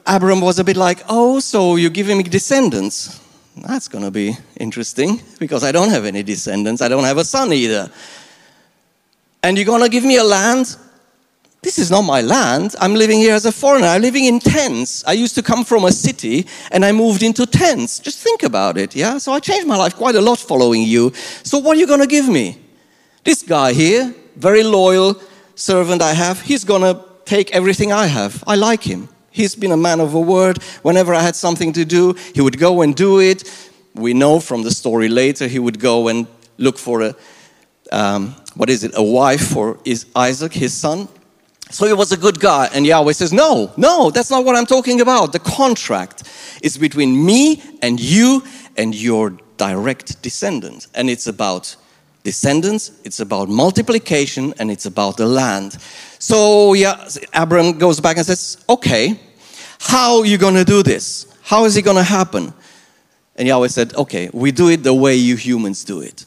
Abram 0.06 0.40
was 0.40 0.60
a 0.60 0.64
bit 0.64 0.78
like, 0.78 1.02
oh, 1.10 1.40
so 1.40 1.78
you're 1.78 1.90
giving 1.90 2.18
me 2.18 2.24
descendants. 2.24 3.20
That's 3.58 3.88
going 3.88 4.04
to 4.04 4.12
be 4.12 4.38
interesting 4.60 5.20
because 5.40 5.64
I 5.64 5.72
don't 5.72 5.90
have 5.90 6.06
any 6.06 6.22
descendants. 6.22 6.84
I 6.84 6.90
don't 6.90 7.06
have 7.06 7.18
a 7.18 7.26
son 7.26 7.52
either 7.52 7.92
and 9.46 9.58
you're 9.58 9.66
going 9.66 9.84
to 9.84 9.90
give 9.90 10.04
me 10.04 10.18
a 10.18 10.24
land? 10.24 10.76
This 11.66 11.80
is 11.80 11.90
not 11.90 12.04
my 12.04 12.22
land. 12.22 12.76
I'm 12.80 12.94
living 12.94 13.18
here 13.18 13.34
as 13.34 13.48
a 13.48 13.52
foreigner. 13.52 13.88
I'm 13.88 14.04
living 14.04 14.26
in 14.26 14.40
tents. 14.40 15.04
I 15.08 15.14
used 15.14 15.34
to 15.34 15.42
come 15.42 15.66
from 15.66 15.84
a 15.86 15.92
city 15.92 16.46
and 16.72 16.86
I 16.86 16.92
moved 16.92 17.24
into 17.24 17.48
tents. 17.48 17.98
Just 17.98 18.20
think 18.20 18.44
about 18.44 18.78
it, 18.78 18.96
yeah? 18.96 19.18
So 19.18 19.32
I 19.32 19.40
changed 19.40 19.66
my 19.66 19.76
life 19.76 19.96
quite 19.96 20.14
a 20.14 20.22
lot 20.22 20.38
following 20.38 20.84
you. 20.84 21.12
So 21.42 21.58
what 21.58 21.76
are 21.76 21.80
you 21.80 21.88
going 21.88 22.02
to 22.02 22.08
give 22.08 22.30
me? 22.30 22.60
This 23.24 23.42
guy 23.42 23.74
here, 23.74 24.14
very 24.36 24.62
loyal 24.62 25.20
servant 25.56 26.04
I 26.04 26.14
have, 26.14 26.40
he's 26.40 26.64
going 26.64 26.84
to 26.84 27.04
take 27.26 27.50
everything 27.50 27.92
I 27.92 28.06
have. 28.06 28.44
I 28.46 28.54
like 28.54 28.84
him. 28.84 29.10
He's 29.32 29.56
been 29.56 29.72
a 29.72 29.78
man 29.78 30.00
of 30.02 30.14
a 30.14 30.22
word. 30.22 30.62
Whenever 30.84 31.16
I 31.16 31.22
had 31.22 31.36
something 31.36 31.74
to 31.74 31.84
do, 31.84 32.14
he 32.36 32.42
would 32.42 32.60
go 32.60 32.84
and 32.84 32.96
do 32.96 33.20
it. 33.20 33.42
We 33.96 34.14
know 34.14 34.40
from 34.40 34.62
the 34.62 34.70
story 34.72 35.10
later, 35.10 35.48
he 35.48 35.58
would 35.58 35.80
go 35.80 36.10
and 36.10 36.28
look 36.60 36.78
for 36.78 37.02
a 37.02 37.16
um, 37.92 38.36
what 38.56 38.70
is 38.70 38.84
it, 38.84 38.92
a 38.96 39.04
wife 39.04 39.48
for 39.48 39.80
is 39.84 40.06
Isaac, 40.16 40.54
his 40.54 40.74
son. 40.74 41.08
So 41.72 41.88
he 41.88 41.94
was 41.94 42.12
a 42.12 42.18
good 42.18 42.40
guy. 42.40 42.70
And 42.74 42.86
Yahweh 42.86 43.14
says, 43.14 43.34
No, 43.34 43.72
no, 43.78 44.12
that's 44.12 44.30
not 44.30 44.46
what 44.46 44.56
I'm 44.56 44.66
talking 44.66 45.02
about. 45.02 45.34
The 45.34 45.40
contract 45.40 46.24
is 46.62 46.78
between 46.78 47.26
me 47.26 47.62
and 47.82 48.00
you 48.00 48.44
and 48.78 48.94
your 48.94 49.38
direct 49.58 50.22
descendant. 50.22 50.88
And 50.94 51.10
it's 51.10 51.28
about 51.28 51.76
descendants, 52.24 52.92
it's 53.04 53.20
about 53.20 53.50
multiplication, 53.50 54.54
and 54.60 54.72
it's 54.72 54.86
about 54.86 55.18
the 55.18 55.26
land. 55.26 55.78
So 56.20 56.74
yeah, 56.74 57.08
Abram 57.34 57.78
goes 57.78 58.00
back 58.00 58.18
and 58.18 58.26
says, 58.26 58.64
Okay, 58.70 59.20
how 59.80 60.20
are 60.20 60.26
you 60.26 60.38
going 60.38 60.56
to 60.56 60.66
do 60.66 60.84
this? 60.84 61.28
How 61.44 61.66
is 61.66 61.78
it 61.78 61.84
going 61.84 61.98
to 61.98 62.04
happen? 62.04 62.54
And 63.36 63.48
Yahweh 63.48 63.68
said, 63.68 63.96
Okay, 63.96 64.30
we 64.34 64.52
do 64.52 64.70
it 64.70 64.84
the 64.84 64.94
way 64.94 65.16
you 65.16 65.36
humans 65.36 65.84
do 65.84 66.02
it. 66.02 66.26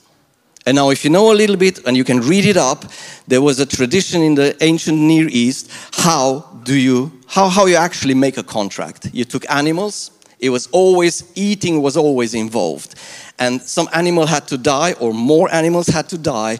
And 0.68 0.76
now, 0.76 0.90
if 0.90 1.02
you 1.02 1.08
know 1.08 1.32
a 1.32 1.38
little 1.42 1.56
bit 1.56 1.78
and 1.86 1.96
you 1.96 2.04
can 2.04 2.20
read 2.20 2.44
it 2.44 2.58
up, 2.58 2.84
there 3.26 3.40
was 3.40 3.58
a 3.58 3.64
tradition 3.64 4.20
in 4.20 4.34
the 4.34 4.54
ancient 4.62 4.98
Near 4.98 5.26
East. 5.26 5.70
How 5.92 6.40
do 6.62 6.74
you, 6.74 7.10
how, 7.26 7.48
how 7.48 7.64
you 7.64 7.76
actually 7.76 8.12
make 8.12 8.36
a 8.36 8.42
contract? 8.42 9.08
You 9.14 9.24
took 9.24 9.50
animals, 9.50 10.10
it 10.40 10.50
was 10.50 10.66
always, 10.66 11.32
eating 11.34 11.80
was 11.80 11.96
always 11.96 12.34
involved. 12.34 12.96
And 13.38 13.62
some 13.62 13.88
animal 13.94 14.26
had 14.26 14.46
to 14.48 14.58
die, 14.58 14.92
or 15.00 15.14
more 15.14 15.50
animals 15.50 15.86
had 15.86 16.06
to 16.10 16.18
die. 16.18 16.58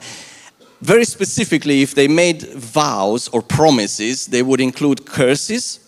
Very 0.81 1.05
specifically, 1.05 1.83
if 1.83 1.95
they 1.95 2.09
made 2.09 2.45
vows 2.55 3.29
or 3.29 3.43
promises, 3.43 4.25
they 4.25 4.43
would 4.43 4.63
include 4.63 5.05
curses. 5.05 5.81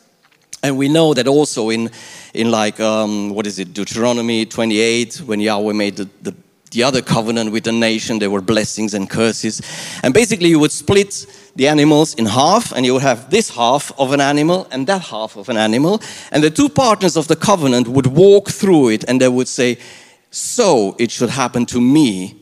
And 0.63 0.77
we 0.77 0.91
know 0.91 1.15
that 1.15 1.27
also 1.27 1.71
in, 1.71 1.91
in 2.35 2.51
like, 2.51 2.81
um, 2.81 3.31
what 3.31 3.47
is 3.47 3.59
it, 3.59 3.73
Deuteronomy 3.73 4.45
28, 4.45 5.23
when 5.25 5.41
Yahweh 5.41 5.73
made 5.73 5.97
the, 5.97 6.07
the 6.21 6.35
the 6.71 6.83
other 6.83 7.03
covenant 7.03 7.53
with 7.53 7.65
the 7.65 7.73
nation. 7.73 8.19
There 8.19 8.31
were 8.31 8.41
blessings 8.41 8.95
and 8.95 9.09
curses. 9.09 9.61
And 10.03 10.15
basically, 10.15 10.49
you 10.49 10.59
would 10.59 10.73
split 10.73 11.27
the 11.57 11.69
animals 11.69 12.15
in 12.15 12.27
half, 12.27 12.73
and 12.73 12.87
you 12.87 12.95
would 12.95 13.03
have 13.03 13.31
this 13.31 13.51
half 13.51 13.93
of 13.99 14.13
an 14.13 14.21
animal 14.21 14.69
and 14.71 14.87
that 14.87 15.03
half 15.03 15.37
of 15.37 15.49
an 15.49 15.57
animal. 15.57 16.01
And 16.31 16.43
the 16.43 16.51
two 16.51 16.69
partners 16.69 17.17
of 17.17 17.29
the 17.29 17.37
covenant 17.37 17.89
would 17.89 18.07
walk 18.07 18.51
through 18.51 18.91
it 18.91 19.05
and 19.09 19.21
they 19.21 19.29
would 19.29 19.49
say, 19.49 19.79
So 20.31 20.97
it 20.99 21.11
should 21.11 21.31
happen 21.31 21.67
to 21.67 21.81
me 21.81 22.37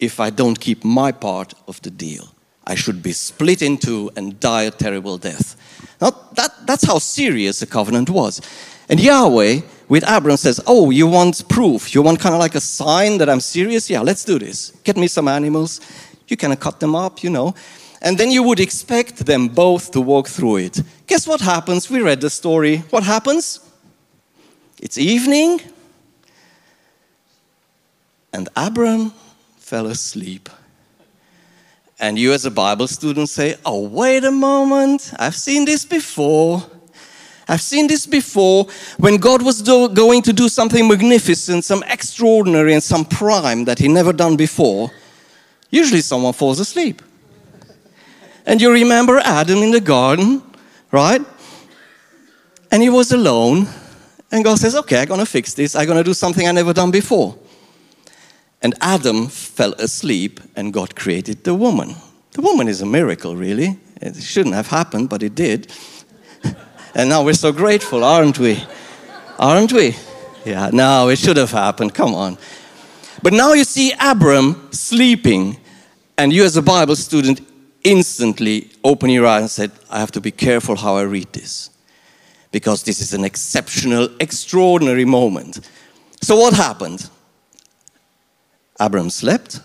if 0.00 0.20
I 0.20 0.30
don't 0.30 0.58
keep 0.58 0.84
my 0.84 1.12
part 1.12 1.54
of 1.68 1.80
the 1.82 1.90
deal. 1.90 2.34
I 2.66 2.74
should 2.74 3.02
be 3.02 3.12
split 3.12 3.60
in 3.60 3.76
two 3.76 4.10
and 4.16 4.40
die 4.40 4.62
a 4.62 4.70
terrible 4.70 5.18
death. 5.18 5.56
Now, 6.00 6.10
that, 6.32 6.66
that's 6.66 6.86
how 6.86 6.98
serious 6.98 7.60
the 7.60 7.66
covenant 7.66 8.08
was. 8.08 8.40
And 8.88 8.98
Yahweh 9.00 9.60
with 9.94 10.02
Abram 10.08 10.36
says, 10.36 10.60
Oh, 10.66 10.90
you 10.90 11.06
want 11.06 11.48
proof? 11.48 11.94
You 11.94 12.02
want 12.02 12.18
kind 12.18 12.34
of 12.34 12.40
like 12.40 12.56
a 12.56 12.60
sign 12.60 13.18
that 13.18 13.28
I'm 13.28 13.38
serious? 13.38 13.88
Yeah, 13.88 14.00
let's 14.00 14.24
do 14.24 14.40
this. 14.40 14.70
Get 14.82 14.96
me 14.96 15.06
some 15.06 15.28
animals. 15.28 15.80
You 16.26 16.36
can 16.36 16.56
cut 16.56 16.80
them 16.80 16.96
up, 16.96 17.22
you 17.22 17.30
know. 17.30 17.54
And 18.02 18.18
then 18.18 18.32
you 18.32 18.42
would 18.42 18.58
expect 18.58 19.24
them 19.24 19.46
both 19.46 19.92
to 19.92 20.00
walk 20.00 20.26
through 20.26 20.56
it. 20.56 20.82
Guess 21.06 21.28
what 21.28 21.40
happens? 21.40 21.88
We 21.88 22.00
read 22.00 22.20
the 22.20 22.28
story. 22.28 22.78
What 22.90 23.04
happens? 23.04 23.60
It's 24.82 24.98
evening, 24.98 25.60
and 28.32 28.48
Abram 28.56 29.12
fell 29.58 29.86
asleep. 29.86 30.48
And 32.00 32.18
you, 32.18 32.32
as 32.32 32.44
a 32.44 32.50
Bible 32.50 32.88
student, 32.88 33.28
say, 33.28 33.54
Oh, 33.64 33.86
wait 33.86 34.24
a 34.24 34.32
moment, 34.32 35.12
I've 35.20 35.36
seen 35.36 35.64
this 35.64 35.84
before. 35.84 36.64
I've 37.46 37.60
seen 37.60 37.86
this 37.86 38.06
before 38.06 38.66
when 38.98 39.18
God 39.18 39.42
was 39.42 39.60
do, 39.60 39.88
going 39.88 40.22
to 40.22 40.32
do 40.32 40.48
something 40.48 40.88
magnificent, 40.88 41.64
some 41.64 41.82
extraordinary, 41.84 42.72
and 42.72 42.82
some 42.82 43.04
prime 43.04 43.64
that 43.66 43.78
He 43.78 43.88
never 43.88 44.12
done 44.12 44.36
before. 44.36 44.90
Usually, 45.70 46.00
someone 46.00 46.32
falls 46.32 46.60
asleep. 46.60 47.02
And 48.46 48.60
you 48.60 48.70
remember 48.70 49.18
Adam 49.18 49.58
in 49.62 49.70
the 49.70 49.80
garden, 49.80 50.42
right? 50.90 51.22
And 52.70 52.82
he 52.82 52.90
was 52.90 53.12
alone. 53.12 53.66
And 54.30 54.44
God 54.44 54.58
says, 54.58 54.74
Okay, 54.74 55.00
I'm 55.00 55.08
going 55.08 55.20
to 55.20 55.26
fix 55.26 55.54
this. 55.54 55.74
I'm 55.74 55.86
going 55.86 55.98
to 55.98 56.04
do 56.04 56.14
something 56.14 56.46
I 56.46 56.52
never 56.52 56.72
done 56.72 56.90
before. 56.90 57.38
And 58.62 58.74
Adam 58.80 59.28
fell 59.28 59.74
asleep, 59.74 60.40
and 60.56 60.72
God 60.72 60.96
created 60.96 61.44
the 61.44 61.54
woman. 61.54 61.96
The 62.32 62.40
woman 62.40 62.66
is 62.66 62.80
a 62.80 62.86
miracle, 62.86 63.36
really. 63.36 63.78
It 64.00 64.16
shouldn't 64.16 64.54
have 64.54 64.68
happened, 64.68 65.08
but 65.08 65.22
it 65.22 65.34
did. 65.34 65.70
And 66.94 67.08
now 67.08 67.24
we're 67.24 67.34
so 67.34 67.52
grateful, 67.52 68.04
aren't 68.04 68.38
we? 68.38 68.62
Aren't 69.38 69.72
we? 69.72 69.96
Yeah, 70.44 70.70
no, 70.72 71.08
it 71.08 71.18
should 71.18 71.36
have 71.36 71.50
happened. 71.50 71.92
Come 71.92 72.14
on. 72.14 72.38
But 73.22 73.32
now 73.32 73.52
you 73.54 73.64
see 73.64 73.92
Abram 73.98 74.68
sleeping, 74.70 75.56
and 76.16 76.32
you, 76.32 76.44
as 76.44 76.56
a 76.56 76.62
Bible 76.62 76.94
student, 76.94 77.40
instantly 77.82 78.70
open 78.84 79.10
your 79.10 79.26
eyes 79.26 79.42
and 79.42 79.50
said, 79.50 79.72
I 79.90 79.98
have 79.98 80.12
to 80.12 80.20
be 80.20 80.30
careful 80.30 80.76
how 80.76 80.96
I 80.96 81.02
read 81.02 81.32
this. 81.32 81.70
Because 82.52 82.84
this 82.84 83.00
is 83.00 83.12
an 83.12 83.24
exceptional, 83.24 84.08
extraordinary 84.20 85.04
moment. 85.04 85.68
So, 86.20 86.36
what 86.36 86.54
happened? 86.54 87.10
Abram 88.78 89.10
slept, 89.10 89.60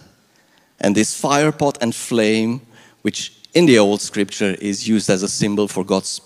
and 0.79 0.95
this 0.95 1.19
fire 1.19 1.51
pot 1.51 1.77
and 1.81 1.93
flame, 1.93 2.61
which 3.03 3.33
in 3.53 3.65
the 3.65 3.77
old 3.77 4.01
scripture 4.01 4.55
is 4.61 4.87
used 4.87 5.09
as 5.09 5.21
a 5.21 5.27
symbol 5.27 5.67
for 5.67 5.83
God's 5.83 6.21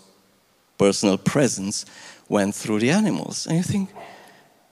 personal 0.77 1.17
presence 1.17 1.85
went 2.29 2.55
through 2.55 2.79
the 2.79 2.89
animals. 2.89 3.47
And 3.47 3.57
you 3.57 3.63
think, 3.63 3.89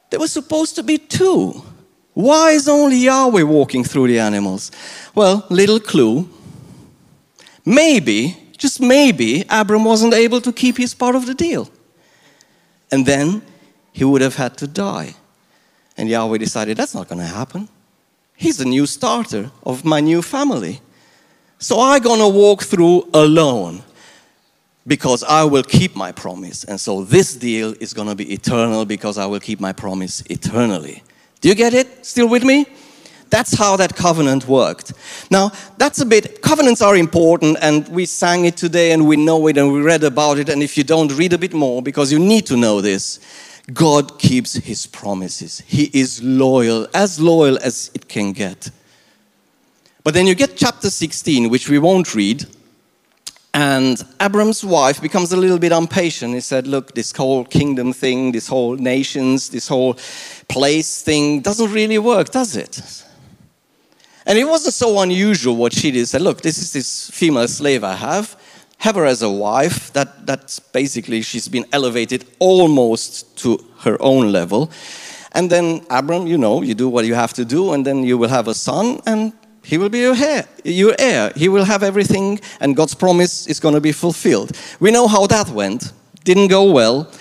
there 0.09 0.19
was 0.19 0.31
supposed 0.31 0.75
to 0.75 0.83
be 0.83 0.97
two. 0.97 1.63
Why 2.13 2.51
is 2.51 2.67
only 2.67 2.97
Yahweh 2.97 3.43
walking 3.43 3.83
through 3.83 4.07
the 4.07 4.19
animals? 4.19 4.71
Well, 5.15 5.45
little 5.49 5.79
clue. 5.79 6.29
Maybe, 7.65 8.37
just 8.57 8.81
maybe, 8.81 9.45
Abram 9.49 9.85
wasn't 9.85 10.13
able 10.13 10.41
to 10.41 10.51
keep 10.51 10.77
his 10.77 10.93
part 10.93 11.15
of 11.15 11.25
the 11.25 11.33
deal. 11.33 11.69
And 12.91 13.05
then 13.05 13.41
he 13.93 14.03
would 14.03 14.21
have 14.21 14.35
had 14.35 14.57
to 14.57 14.67
die. 14.67 15.15
And 15.97 16.09
Yahweh 16.09 16.37
decided 16.37 16.77
that's 16.77 16.95
not 16.95 17.07
going 17.07 17.19
to 17.19 17.27
happen. 17.27 17.69
He's 18.35 18.59
a 18.59 18.65
new 18.65 18.85
starter 18.85 19.51
of 19.63 19.85
my 19.85 19.99
new 19.99 20.21
family. 20.21 20.81
So 21.59 21.79
I'm 21.79 22.01
going 22.01 22.19
to 22.19 22.27
walk 22.27 22.63
through 22.63 23.07
alone 23.13 23.83
because 24.87 25.23
I 25.23 25.43
will 25.43 25.63
keep 25.63 25.95
my 25.95 26.11
promise. 26.11 26.63
And 26.63 26.79
so 26.79 27.03
this 27.03 27.35
deal 27.35 27.73
is 27.79 27.93
going 27.93 28.07
to 28.07 28.15
be 28.15 28.33
eternal 28.33 28.85
because 28.85 29.17
I 29.17 29.25
will 29.25 29.39
keep 29.39 29.59
my 29.59 29.73
promise 29.73 30.21
eternally. 30.29 31.03
Do 31.39 31.49
you 31.49 31.55
get 31.55 31.73
it? 31.73 32.05
Still 32.05 32.27
with 32.27 32.43
me? 32.43 32.65
That's 33.31 33.57
how 33.57 33.77
that 33.77 33.95
covenant 33.95 34.47
worked. 34.47 34.91
Now, 35.31 35.51
that's 35.77 36.01
a 36.01 36.05
bit, 36.05 36.41
covenants 36.41 36.81
are 36.81 36.97
important, 36.97 37.57
and 37.61 37.87
we 37.87 38.05
sang 38.05 38.43
it 38.43 38.57
today, 38.57 38.91
and 38.91 39.07
we 39.07 39.15
know 39.15 39.47
it, 39.47 39.57
and 39.57 39.71
we 39.71 39.79
read 39.81 40.03
about 40.03 40.37
it. 40.37 40.49
And 40.49 40.61
if 40.61 40.77
you 40.77 40.83
don't, 40.83 41.09
read 41.13 41.31
a 41.31 41.37
bit 41.37 41.53
more 41.53 41.81
because 41.81 42.11
you 42.11 42.19
need 42.19 42.45
to 42.47 42.57
know 42.57 42.81
this. 42.81 43.19
God 43.73 44.19
keeps 44.19 44.55
his 44.55 44.85
promises, 44.85 45.63
he 45.65 45.89
is 45.93 46.21
loyal, 46.21 46.87
as 46.93 47.21
loyal 47.21 47.57
as 47.63 47.89
it 47.93 48.09
can 48.09 48.33
get. 48.33 48.69
But 50.03 50.13
then 50.13 50.27
you 50.27 50.35
get 50.35 50.57
chapter 50.57 50.89
16, 50.89 51.49
which 51.49 51.69
we 51.69 51.79
won't 51.79 52.13
read, 52.13 52.45
And 53.53 54.01
Abram's 54.19 54.63
wife 54.63 55.01
becomes 55.01 55.33
a 55.33 55.37
little 55.37 55.59
bit 55.59 55.73
impatient. 55.73 56.33
He 56.33 56.39
said, 56.39 56.67
Look, 56.67 56.93
this 56.93 57.11
whole 57.11 57.43
kingdom 57.43 57.91
thing, 57.91 58.31
this 58.31 58.47
whole 58.47 58.75
nations, 58.75 59.49
this 59.49 59.67
whole 59.67 59.97
place 60.47 61.01
thing 61.01 61.41
doesn't 61.41 61.71
really 61.71 61.97
work, 61.97 62.29
does 62.29 62.55
it? 62.55 63.03
And 64.25 64.37
it 64.37 64.45
wasn't 64.45 64.75
so 64.75 64.99
unusual 65.01 65.55
what 65.55 65.73
she 65.73 65.91
did. 65.91 65.99
He 65.99 66.05
said, 66.05 66.21
Look, 66.21 66.41
this 66.41 66.57
is 66.59 66.71
this 66.71 67.09
female 67.09 67.47
slave 67.47 67.83
I 67.83 67.95
have. 67.95 68.39
Have 68.77 68.95
her 68.95 69.05
as 69.05 69.21
a 69.21 69.29
wife. 69.29 69.91
That, 69.93 70.25
that's 70.25 70.59
basically, 70.59 71.21
she's 71.21 71.49
been 71.49 71.65
elevated 71.73 72.25
almost 72.39 73.37
to 73.39 73.63
her 73.79 73.97
own 74.01 74.31
level. 74.31 74.71
And 75.33 75.49
then, 75.49 75.85
Abram, 75.89 76.25
you 76.25 76.37
know, 76.37 76.61
you 76.61 76.73
do 76.73 76.89
what 76.89 77.05
you 77.05 77.15
have 77.15 77.33
to 77.33 77.45
do, 77.45 77.73
and 77.73 77.85
then 77.85 78.03
you 78.03 78.17
will 78.17 78.29
have 78.29 78.47
a 78.47 78.53
son, 78.53 78.99
and 79.05 79.33
he 79.63 79.77
will 79.77 79.89
be 79.89 79.99
your 79.99 80.15
heir, 80.15 80.47
your 80.63 80.95
heir. 80.97 81.31
He 81.35 81.47
will 81.47 81.65
have 81.65 81.83
everything, 81.83 82.39
and 82.59 82.75
God's 82.75 82.95
promise 82.95 83.47
is 83.47 83.59
going 83.59 83.75
to 83.75 83.81
be 83.81 83.91
fulfilled. 83.91 84.57
We 84.79 84.91
know 84.91 85.07
how 85.07 85.27
that 85.27 85.49
went. 85.49 85.93
Didn't 86.23 86.47
go 86.47 86.71
well. 86.71 87.11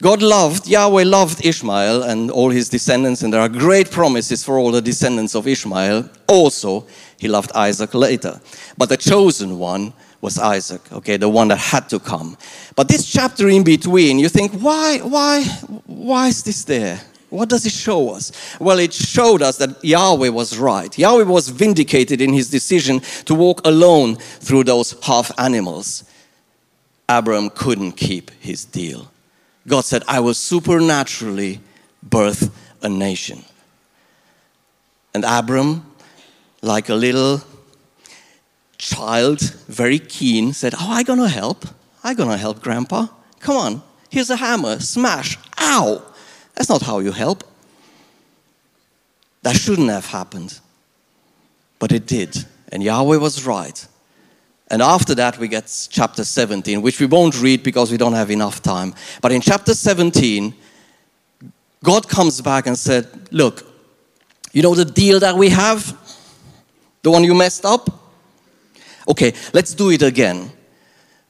God 0.00 0.22
loved, 0.22 0.68
Yahweh 0.68 1.02
loved 1.04 1.44
Ishmael 1.44 2.04
and 2.04 2.30
all 2.30 2.50
his 2.50 2.68
descendants, 2.68 3.22
and 3.22 3.32
there 3.32 3.40
are 3.40 3.48
great 3.48 3.90
promises 3.90 4.44
for 4.44 4.56
all 4.56 4.70
the 4.70 4.80
descendants 4.80 5.34
of 5.34 5.48
Ishmael. 5.48 6.08
Also, 6.28 6.86
he 7.18 7.26
loved 7.26 7.50
Isaac 7.52 7.94
later. 7.94 8.40
But 8.76 8.90
the 8.90 8.96
chosen 8.96 9.58
one 9.58 9.92
was 10.20 10.38
Isaac, 10.38 10.80
okay, 10.92 11.16
the 11.16 11.28
one 11.28 11.48
that 11.48 11.58
had 11.58 11.88
to 11.88 11.98
come. 11.98 12.36
But 12.76 12.86
this 12.86 13.10
chapter 13.10 13.48
in 13.48 13.64
between, 13.64 14.20
you 14.20 14.28
think, 14.28 14.52
why, 14.52 14.98
why, 14.98 15.42
why 15.86 16.28
is 16.28 16.44
this 16.44 16.64
there? 16.64 17.00
What 17.30 17.48
does 17.48 17.66
it 17.66 17.72
show 17.72 18.10
us? 18.10 18.32
Well, 18.58 18.78
it 18.78 18.94
showed 18.94 19.42
us 19.42 19.58
that 19.58 19.84
Yahweh 19.84 20.30
was 20.30 20.56
right. 20.58 20.96
Yahweh 20.98 21.24
was 21.24 21.48
vindicated 21.48 22.20
in 22.20 22.32
his 22.32 22.50
decision 22.50 23.00
to 23.26 23.34
walk 23.34 23.60
alone 23.66 24.16
through 24.16 24.64
those 24.64 24.96
half 25.02 25.30
animals. 25.38 26.04
Abram 27.08 27.50
couldn't 27.50 27.92
keep 27.92 28.30
his 28.40 28.64
deal. 28.64 29.10
God 29.66 29.84
said, 29.84 30.02
I 30.08 30.20
will 30.20 30.34
supernaturally 30.34 31.60
birth 32.02 32.50
a 32.82 32.88
nation. 32.88 33.44
And 35.12 35.24
Abram, 35.26 35.84
like 36.62 36.88
a 36.88 36.94
little 36.94 37.42
child, 38.78 39.40
very 39.68 39.98
keen, 39.98 40.52
said, 40.52 40.74
Oh, 40.74 40.88
I'm 40.90 41.04
gonna 41.04 41.28
help. 41.28 41.66
I'm 42.02 42.16
gonna 42.16 42.38
help, 42.38 42.62
Grandpa. 42.62 43.08
Come 43.40 43.56
on, 43.56 43.82
here's 44.10 44.30
a 44.30 44.36
hammer, 44.36 44.80
smash, 44.80 45.36
ow. 45.58 46.02
That's 46.58 46.68
not 46.68 46.82
how 46.82 46.98
you 46.98 47.12
help. 47.12 47.44
That 49.42 49.54
shouldn't 49.54 49.90
have 49.90 50.06
happened. 50.06 50.58
But 51.78 51.92
it 51.92 52.04
did. 52.04 52.36
And 52.72 52.82
Yahweh 52.82 53.18
was 53.18 53.46
right. 53.46 53.86
And 54.68 54.82
after 54.82 55.14
that, 55.14 55.38
we 55.38 55.46
get 55.46 55.72
chapter 55.88 56.24
17, 56.24 56.82
which 56.82 56.98
we 56.98 57.06
won't 57.06 57.40
read 57.40 57.62
because 57.62 57.92
we 57.92 57.96
don't 57.96 58.14
have 58.14 58.32
enough 58.32 58.60
time. 58.60 58.92
But 59.22 59.30
in 59.30 59.40
chapter 59.40 59.72
17, 59.72 60.52
God 61.84 62.08
comes 62.08 62.40
back 62.40 62.66
and 62.66 62.76
said, 62.76 63.06
Look, 63.30 63.64
you 64.52 64.62
know 64.62 64.74
the 64.74 64.84
deal 64.84 65.20
that 65.20 65.36
we 65.36 65.50
have? 65.50 65.96
The 67.02 67.12
one 67.12 67.22
you 67.22 67.36
messed 67.36 67.64
up? 67.64 67.88
Okay, 69.06 69.32
let's 69.52 69.74
do 69.74 69.90
it 69.90 70.02
again. 70.02 70.50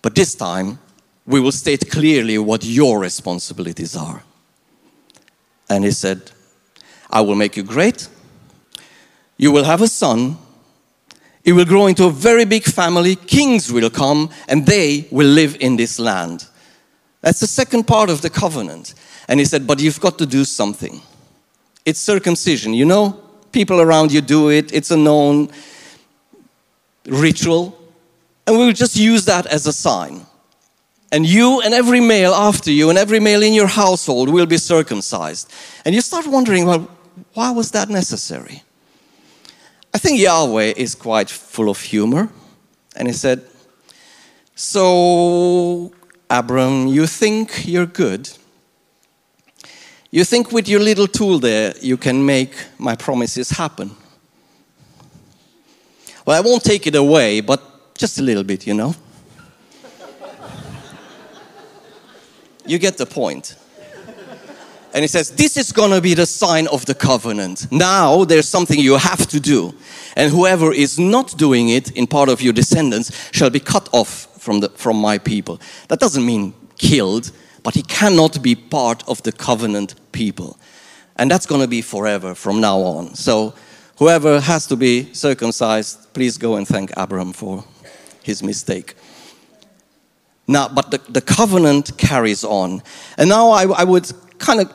But 0.01 0.15
this 0.15 0.35
time, 0.35 0.79
we 1.27 1.39
will 1.39 1.53
state 1.53 1.91
clearly 1.91 2.39
what 2.39 2.65
your 2.65 2.99
responsibilities 2.99 3.95
are. 3.95 4.23
And 5.69 5.85
he 5.85 5.91
said, 5.91 6.31
I 7.11 7.21
will 7.21 7.35
make 7.35 7.57
you 7.57 7.63
great. 7.63 8.09
You 9.37 9.53
will 9.53 9.65
have 9.65 9.83
a 9.83 9.89
son. 9.89 10.37
He 11.45 11.53
will 11.53 11.65
grow 11.65 11.87
into 11.87 12.05
a 12.05 12.11
very 12.11 12.45
big 12.45 12.65
family. 12.65 13.17
Kings 13.17 13.73
will 13.73 13.89
come 13.91 14.31
and 14.49 14.67
they 14.67 15.09
will 15.11 15.29
live 15.29 15.57
in 15.61 15.77
this 15.77 15.99
land. 15.99 16.47
That's 17.21 17.41
the 17.41 17.47
second 17.47 17.85
part 17.85 18.11
of 18.11 18.23
the 18.23 18.31
covenant. 18.31 18.95
And 19.29 19.41
he 19.41 19.47
said, 19.47 19.67
But 19.67 19.81
you've 19.81 20.01
got 20.01 20.19
to 20.19 20.27
do 20.27 20.45
something. 20.45 21.01
It's 21.85 22.01
circumcision. 22.01 22.75
You 22.75 22.85
know, 22.85 23.21
people 23.53 23.81
around 23.81 24.13
you 24.13 24.21
do 24.21 24.51
it, 24.51 24.73
it's 24.73 24.91
a 24.91 24.97
known 24.97 25.51
ritual. 27.07 27.79
And 28.47 28.59
we'll 28.59 28.73
just 28.73 28.97
use 28.97 29.25
that 29.27 29.47
as 29.47 29.67
a 29.67 29.73
sign. 29.73 30.27
And 31.11 31.27
you 31.27 31.61
and 31.63 31.73
every 31.73 32.01
male 32.01 32.35
after 32.35 32.71
you 32.71 32.91
and 32.91 32.99
every 32.99 33.21
male 33.21 33.43
in 33.43 33.55
your 33.55 33.67
household 33.67 34.29
will 34.29 34.47
be 34.47 34.59
circumcised. 34.59 35.53
And 35.85 35.95
you 35.95 36.01
start 36.03 36.27
wondering, 36.27 36.67
well, 36.67 36.89
why 37.35 37.51
was 37.51 37.71
that 37.71 37.89
necessary? 37.89 38.63
I 39.93 39.99
think 39.99 40.21
Yahweh 40.21 40.75
is 40.77 40.95
quite 40.95 41.31
full 41.31 41.71
of 41.71 41.81
humor. 41.81 42.29
And 42.95 43.09
he 43.09 43.15
said, 43.15 43.43
So, 44.55 45.93
Abram, 46.29 46.89
you 46.89 47.07
think 47.07 47.67
you're 47.67 47.87
good? 47.87 48.29
You 50.11 50.25
think 50.25 50.53
with 50.53 50.69
your 50.69 50.81
little 50.81 51.07
tool 51.07 51.39
there 51.39 51.75
you 51.81 51.97
can 51.97 52.25
make 52.25 52.55
my 52.79 52.97
promises 52.97 53.51
happen? 53.51 53.91
Well, 56.25 56.37
I 56.37 56.41
won't 56.41 56.65
take 56.65 56.87
it 56.87 56.95
away, 56.95 57.41
but 57.41 57.95
just 57.95 58.19
a 58.19 58.23
little 58.23 58.45
bit, 58.45 58.67
you 58.67 58.75
know? 58.75 58.95
You 62.69 62.79
get 62.79 62.99
the 62.99 63.07
point. 63.07 63.57
And 64.95 65.03
he 65.03 65.09
says, 65.09 65.31
This 65.31 65.57
is 65.57 65.73
going 65.73 65.91
to 65.91 66.01
be 66.01 66.15
the 66.15 66.27
sign 66.27 66.67
of 66.69 66.85
the 66.87 66.95
covenant. 66.95 67.71
Now 67.71 68.25
there's 68.25 68.49
something 68.49 68.79
you 68.79 68.97
have 68.97 69.27
to 69.29 69.41
do. 69.41 69.75
And 70.17 70.33
whoever 70.33 70.73
is 70.73 70.99
not 70.99 71.37
doing 71.37 71.69
it 71.69 71.91
in 71.93 72.07
part 72.07 72.29
of 72.29 72.41
your 72.41 72.53
descendants 72.53 73.31
shall 73.33 73.51
be 73.51 73.61
cut 73.61 73.89
off 73.93 74.29
from, 74.41 74.61
the, 74.61 74.69
from 74.71 74.97
my 74.97 75.19
people. 75.19 75.61
That 75.89 76.01
doesn't 76.01 76.25
mean 76.25 76.55
killed, 76.79 77.33
but 77.63 77.75
he 77.75 77.83
cannot 77.83 78.43
be 78.43 78.55
part 78.55 79.07
of 79.09 79.23
the 79.23 79.33
covenant 79.33 79.95
people. 80.13 80.59
And 81.17 81.31
that's 81.31 81.47
going 81.47 81.61
to 81.61 81.69
be 81.69 81.83
forever 81.83 82.35
from 82.35 82.61
now 82.61 82.79
on. 82.79 83.15
So 83.15 83.55
whoever 83.99 84.41
has 84.41 84.67
to 84.69 84.77
be 84.77 85.13
circumcised, 85.13 86.13
please 86.15 86.39
go 86.39 86.57
and 86.57 86.67
thank 86.67 86.93
Abram 86.97 87.33
for 87.33 87.65
his 88.23 88.43
mistake. 88.43 88.95
Now, 90.49 90.67
but 90.69 90.91
the, 90.91 90.99
the 91.11 91.21
covenant 91.21 91.97
carries 91.99 92.43
on. 92.43 92.83
And 93.19 93.29
now 93.29 93.51
I, 93.51 93.65
I 93.67 93.85
would 93.85 94.11
kind 94.39 94.61
of 94.61 94.73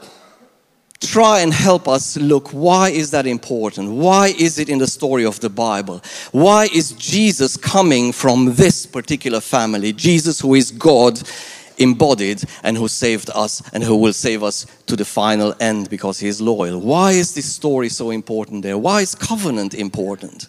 try 1.02 1.42
and 1.42 1.54
help 1.54 1.88
us 1.88 2.16
look 2.16 2.50
why 2.50 2.90
is 2.90 3.12
that 3.12 3.26
important? 3.26 3.92
Why 3.92 4.28
is 4.28 4.60
it 4.60 4.70
in 4.70 4.78
the 4.78 4.88
story 4.88 5.26
of 5.26 5.40
the 5.42 5.50
bible? 5.50 6.02
Why 6.32 6.70
is 6.74 6.94
jesus 6.94 7.58
coming 7.58 8.14
from 8.14 8.56
this 8.56 8.86
particular 8.86 9.42
family? 9.42 9.92
Jesus 9.92 10.40
who 10.40 10.56
is 10.56 10.72
god 10.72 11.22
embodied 11.78 12.42
and 12.64 12.78
who 12.78 12.88
saved 12.88 13.30
us 13.36 13.62
and 13.74 13.84
who 13.84 13.98
will 13.98 14.14
save 14.14 14.44
us 14.44 14.66
to 14.86 14.96
the 14.96 15.04
final 15.04 15.54
end 15.60 15.90
because 15.90 16.20
he 16.20 16.28
is 16.28 16.40
loyal. 16.40 16.80
Why 16.80 17.12
is 17.12 17.34
this 17.34 17.52
story 17.52 17.90
so 17.90 18.12
important 18.12 18.64
there? 18.64 18.78
Why 18.78 19.02
is 19.02 19.14
covenant 19.14 19.74
important 19.74 20.48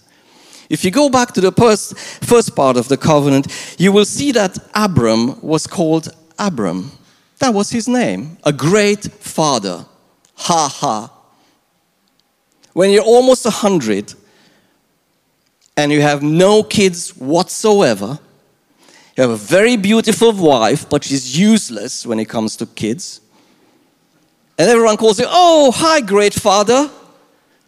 if 0.75 0.85
you 0.85 0.91
go 0.91 1.09
back 1.09 1.33
to 1.33 1.41
the 1.41 1.53
first, 1.53 1.97
first 2.25 2.55
part 2.55 2.77
of 2.77 2.89
the 2.89 2.97
covenant, 2.97 3.47
you 3.79 3.93
will 3.93 4.05
see 4.05 4.33
that 4.33 4.59
Abram 4.75 5.41
was 5.41 5.67
called 5.67 6.09
Abram. 6.39 6.91
That 7.39 7.55
was 7.55 7.71
his 7.71 7.89
name, 7.89 8.37
a 8.45 8.53
great 8.53 9.05
father. 9.05 9.87
Ha 10.35 10.69
ha. 10.69 11.11
When 12.73 12.91
you're 12.91 13.05
almost 13.05 13.47
a 13.47 13.51
hundred 13.51 14.13
and 15.77 15.93
you 15.93 16.03
have 16.03 16.23
no 16.23 16.63
kids 16.65 17.17
whatsoever, 17.17 18.19
you 19.17 19.23
have 19.23 19.31
a 19.31 19.37
very 19.37 19.77
beautiful 19.77 20.33
wife, 20.33 20.89
but 20.89 21.05
she's 21.05 21.39
useless 21.39 22.05
when 22.05 22.19
it 22.19 22.29
comes 22.29 22.57
to 22.57 22.67
kids. 22.67 23.21
And 24.59 24.69
everyone 24.69 24.97
calls 24.97 25.21
you, 25.21 25.27
Oh, 25.29 25.71
hi, 25.73 26.01
great 26.01 26.35
father. 26.35 26.91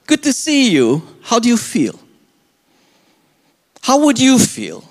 Good 0.07 0.23
to 0.25 0.33
see 0.33 0.71
you. 0.71 1.03
How 1.23 1.39
do 1.39 1.49
you 1.49 1.57
feel? 1.57 1.99
How 3.87 3.99
would 3.99 4.19
you 4.19 4.41
feel 4.41 4.83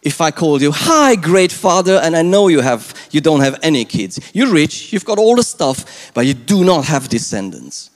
if 0.00 0.22
I 0.22 0.30
called 0.30 0.62
you, 0.62 0.72
"Hi, 0.72 1.16
great 1.16 1.52
father," 1.52 2.00
and 2.02 2.16
I 2.16 2.22
know 2.22 2.48
you 2.48 2.62
have 2.62 2.94
you 3.10 3.20
don't 3.20 3.40
have 3.40 3.58
any 3.62 3.84
kids. 3.84 4.18
You're 4.32 4.54
rich, 4.62 4.90
you've 4.90 5.04
got 5.04 5.18
all 5.18 5.36
the 5.36 5.42
stuff, 5.42 5.84
but 6.14 6.24
you 6.24 6.32
do 6.32 6.64
not 6.64 6.86
have 6.86 7.10
descendants. 7.10 7.90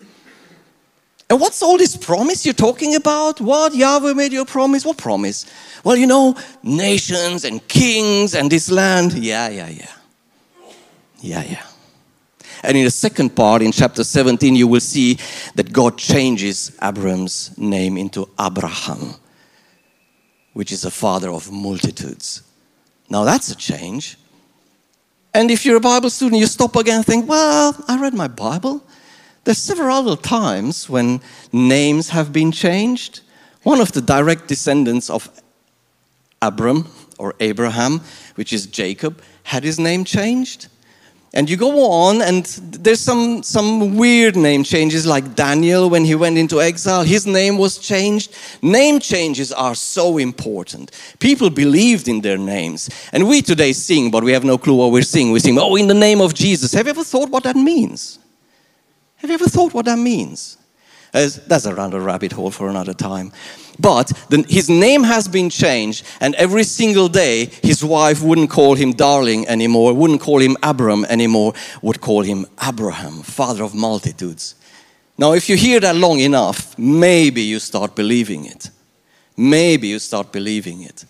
And 1.31 1.41
what's 1.41 1.63
all 1.63 1.79
this 1.79 1.97
promise 1.97 2.45
you're 2.45 2.67
talking 2.69 2.97
about? 2.97 3.41
What 3.41 3.75
Yahweh 3.75 4.13
made 4.13 4.35
you 4.35 4.43
a 4.43 4.45
promise? 4.45 4.85
What 4.85 4.99
promise? 4.99 5.47
Well, 5.83 5.97
you 5.97 6.07
know, 6.07 6.37
nations 6.63 7.45
and 7.45 7.67
kings 7.67 8.35
and 8.35 8.51
this 8.51 8.71
land. 8.71 9.15
Yeah, 9.15 9.49
yeah, 9.49 9.71
yeah. 9.71 9.95
Yeah, 11.23 11.45
yeah. 11.45 11.67
And 12.63 12.77
in 12.77 12.85
the 12.85 12.91
second 12.91 13.35
part, 13.35 13.63
in 13.63 13.73
chapter 13.73 14.05
17, 14.05 14.55
you 14.55 14.69
will 14.69 14.83
see 14.83 15.17
that 15.55 15.73
God 15.73 15.97
changes 15.97 16.73
Abram's 16.83 17.53
name 17.57 17.97
into 17.97 18.29
Abraham 18.39 19.15
which 20.59 20.73
is 20.73 20.85
a 20.85 20.91
father 20.91 21.31
of 21.31 21.53
multitudes. 21.53 22.43
Now 23.09 23.23
that's 23.23 23.49
a 23.49 23.55
change. 23.55 24.17
And 25.33 25.53
if 25.53 25.65
you're 25.65 25.77
a 25.77 25.91
Bible 25.95 26.11
student, 26.11 26.41
you 26.41 26.49
stop 26.49 26.75
again 26.75 26.97
and 26.97 27.07
think, 27.07 27.29
well, 27.29 27.77
I 27.87 27.97
read 27.97 28.13
my 28.13 28.27
Bible. 28.27 28.83
There's 29.45 29.59
several 29.59 29.95
other 29.95 30.17
times 30.21 30.91
when 30.91 31.21
names 31.53 32.09
have 32.09 32.33
been 32.33 32.51
changed. 32.51 33.21
One 33.63 33.81
of 33.81 33.93
the 33.93 34.01
direct 34.01 34.49
descendants 34.49 35.09
of 35.09 35.31
Abram, 36.43 36.89
or 37.21 37.37
Abraham, 37.39 38.01
which 38.35 38.53
is 38.53 38.67
Jacob, 38.67 39.23
had 39.45 39.63
his 39.63 39.79
name 39.79 40.03
changed. 40.03 40.67
And 41.35 41.51
you 41.51 41.59
go 41.59 41.91
on, 41.93 42.23
and 42.23 42.47
there's 42.47 43.01
some, 43.01 43.43
some 43.43 43.97
weird 43.97 44.35
name 44.35 44.65
changes, 44.65 45.07
like 45.07 45.35
Daniel 45.35 45.91
when 45.91 46.05
he 46.05 46.15
went 46.15 46.39
into 46.39 46.63
exile, 46.63 47.03
his 47.03 47.27
name 47.27 47.59
was 47.59 47.77
changed. 47.79 48.35
Name 48.63 48.99
changes 48.99 49.53
are 49.53 49.75
so 49.75 50.17
important. 50.17 50.91
People 51.19 51.51
believed 51.51 52.09
in 52.09 52.23
their 52.23 52.39
names. 52.39 52.89
And 53.13 53.29
we 53.29 53.43
today 53.43 53.75
sing, 53.75 54.11
but 54.11 54.25
we 54.25 54.33
have 54.33 54.45
no 54.45 54.57
clue 54.57 54.75
what 54.75 54.91
we're 54.91 55.03
singing. 55.03 55.33
We 55.33 55.41
sing, 55.41 55.59
Oh, 55.59 55.77
in 55.77 55.87
the 55.87 55.95
name 55.95 56.23
of 56.23 56.33
Jesus. 56.33 56.73
Have 56.73 56.87
you 56.87 56.91
ever 56.91 57.05
thought 57.05 57.29
what 57.29 57.45
that 57.45 57.57
means? 57.57 58.19
Have 59.17 59.29
you 59.29 59.35
ever 59.35 59.49
thought 59.49 59.75
what 59.75 59.85
that 59.85 59.99
means? 59.99 60.57
That's 61.13 61.67
around 61.67 61.95
a 61.95 62.01
rabbit 62.01 62.33
hole 62.33 62.51
for 62.51 62.69
another 62.69 62.95
time. 62.95 63.33
But 63.81 64.09
the, 64.29 64.45
his 64.49 64.69
name 64.69 65.05
has 65.05 65.29
been 65.29 65.51
changed, 65.51 66.05
and 66.21 66.35
every 66.35 66.65
single 66.65 67.09
day 67.09 67.47
his 67.63 67.85
wife 67.85 68.23
wouldn't 68.23 68.51
call 68.51 68.75
him 68.75 68.93
darling 68.93 69.47
anymore, 69.47 69.95
wouldn't 69.95 70.21
call 70.21 70.41
him 70.41 70.57
Abram 70.63 71.05
anymore, 71.05 71.55
would 71.81 72.01
call 72.01 72.23
him 72.23 72.47
Abraham, 72.63 73.23
father 73.23 73.63
of 73.63 73.75
multitudes. 73.75 74.57
Now, 75.17 75.33
if 75.33 75.49
you 75.49 75.57
hear 75.57 75.81
that 75.81 75.97
long 75.97 76.21
enough, 76.21 76.79
maybe 76.79 77.43
you 77.43 77.59
start 77.59 77.95
believing 77.95 78.47
it. 78.47 78.71
Maybe 79.37 79.89
you 79.89 79.99
start 79.99 80.33
believing 80.33 80.83
it. 80.83 81.05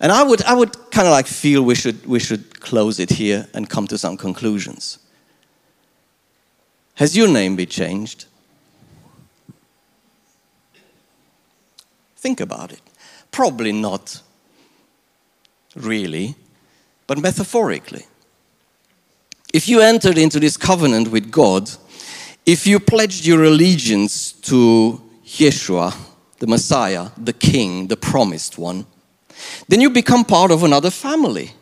And 0.00 0.10
I 0.10 0.22
would, 0.22 0.42
I 0.42 0.54
would 0.54 0.72
kind 0.90 1.06
of 1.06 1.12
like 1.12 1.26
feel 1.26 1.62
we 1.62 1.74
should, 1.74 2.06
we 2.06 2.18
should 2.18 2.60
close 2.60 2.98
it 2.98 3.10
here 3.10 3.48
and 3.54 3.68
come 3.68 3.86
to 3.88 3.98
some 3.98 4.16
conclusions. 4.16 4.98
Has 6.94 7.16
your 7.16 7.28
name 7.28 7.56
been 7.56 7.68
changed? 7.68 8.26
Think 12.20 12.40
about 12.40 12.70
it. 12.70 12.82
Probably 13.30 13.72
not 13.72 14.20
really, 15.74 16.34
but 17.06 17.18
metaphorically. 17.18 18.04
If 19.54 19.68
you 19.68 19.80
entered 19.80 20.18
into 20.18 20.38
this 20.38 20.58
covenant 20.58 21.08
with 21.08 21.30
God, 21.30 21.70
if 22.44 22.66
you 22.66 22.78
pledged 22.78 23.24
your 23.24 23.44
allegiance 23.44 24.32
to 24.32 25.00
Yeshua, 25.24 25.96
the 26.40 26.46
Messiah, 26.46 27.08
the 27.16 27.32
King, 27.32 27.88
the 27.88 27.96
promised 27.96 28.58
one, 28.58 28.84
then 29.68 29.80
you 29.80 29.88
become 29.88 30.24
part 30.24 30.50
of 30.50 30.62
another 30.62 30.90
family. 30.90 31.52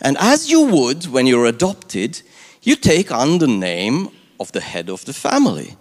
And 0.00 0.16
as 0.18 0.50
you 0.50 0.62
would 0.62 1.06
when 1.06 1.28
you're 1.28 1.46
adopted, 1.46 2.20
you 2.62 2.74
take 2.74 3.12
on 3.12 3.38
the 3.38 3.46
name 3.46 4.08
of 4.40 4.50
the 4.50 4.60
head 4.60 4.90
of 4.90 5.04
the 5.04 5.12
family. 5.12 5.76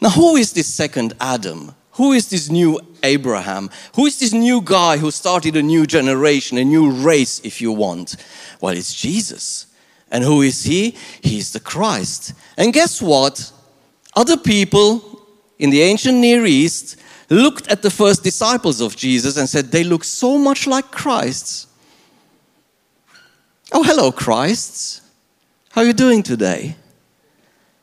Now, 0.00 0.10
who 0.10 0.36
is 0.36 0.54
this 0.54 0.72
second 0.72 1.12
Adam? 1.20 1.74
Who 1.98 2.12
is 2.12 2.30
this 2.30 2.48
new 2.48 2.80
Abraham? 3.02 3.70
Who 3.96 4.06
is 4.06 4.20
this 4.20 4.32
new 4.32 4.60
guy 4.62 4.98
who 4.98 5.10
started 5.10 5.56
a 5.56 5.62
new 5.62 5.84
generation, 5.84 6.56
a 6.56 6.64
new 6.64 6.92
race, 6.92 7.40
if 7.40 7.60
you 7.60 7.72
want? 7.72 8.14
Well, 8.60 8.76
it's 8.76 8.94
Jesus. 8.94 9.66
And 10.08 10.22
who 10.22 10.42
is 10.42 10.62
he? 10.62 10.96
He's 11.20 11.52
the 11.52 11.58
Christ. 11.58 12.34
And 12.56 12.72
guess 12.72 13.02
what? 13.02 13.50
Other 14.14 14.36
people 14.36 15.26
in 15.58 15.70
the 15.70 15.82
ancient 15.82 16.18
Near 16.18 16.46
East 16.46 17.00
looked 17.30 17.66
at 17.66 17.82
the 17.82 17.90
first 17.90 18.22
disciples 18.22 18.80
of 18.80 18.94
Jesus 18.94 19.36
and 19.36 19.48
said, 19.48 19.72
They 19.72 19.82
look 19.82 20.04
so 20.04 20.38
much 20.38 20.68
like 20.68 20.92
Christs. 20.92 21.66
Oh, 23.72 23.82
hello, 23.82 24.12
Christs. 24.12 25.00
How 25.70 25.80
are 25.80 25.86
you 25.88 25.92
doing 25.92 26.22
today? 26.22 26.76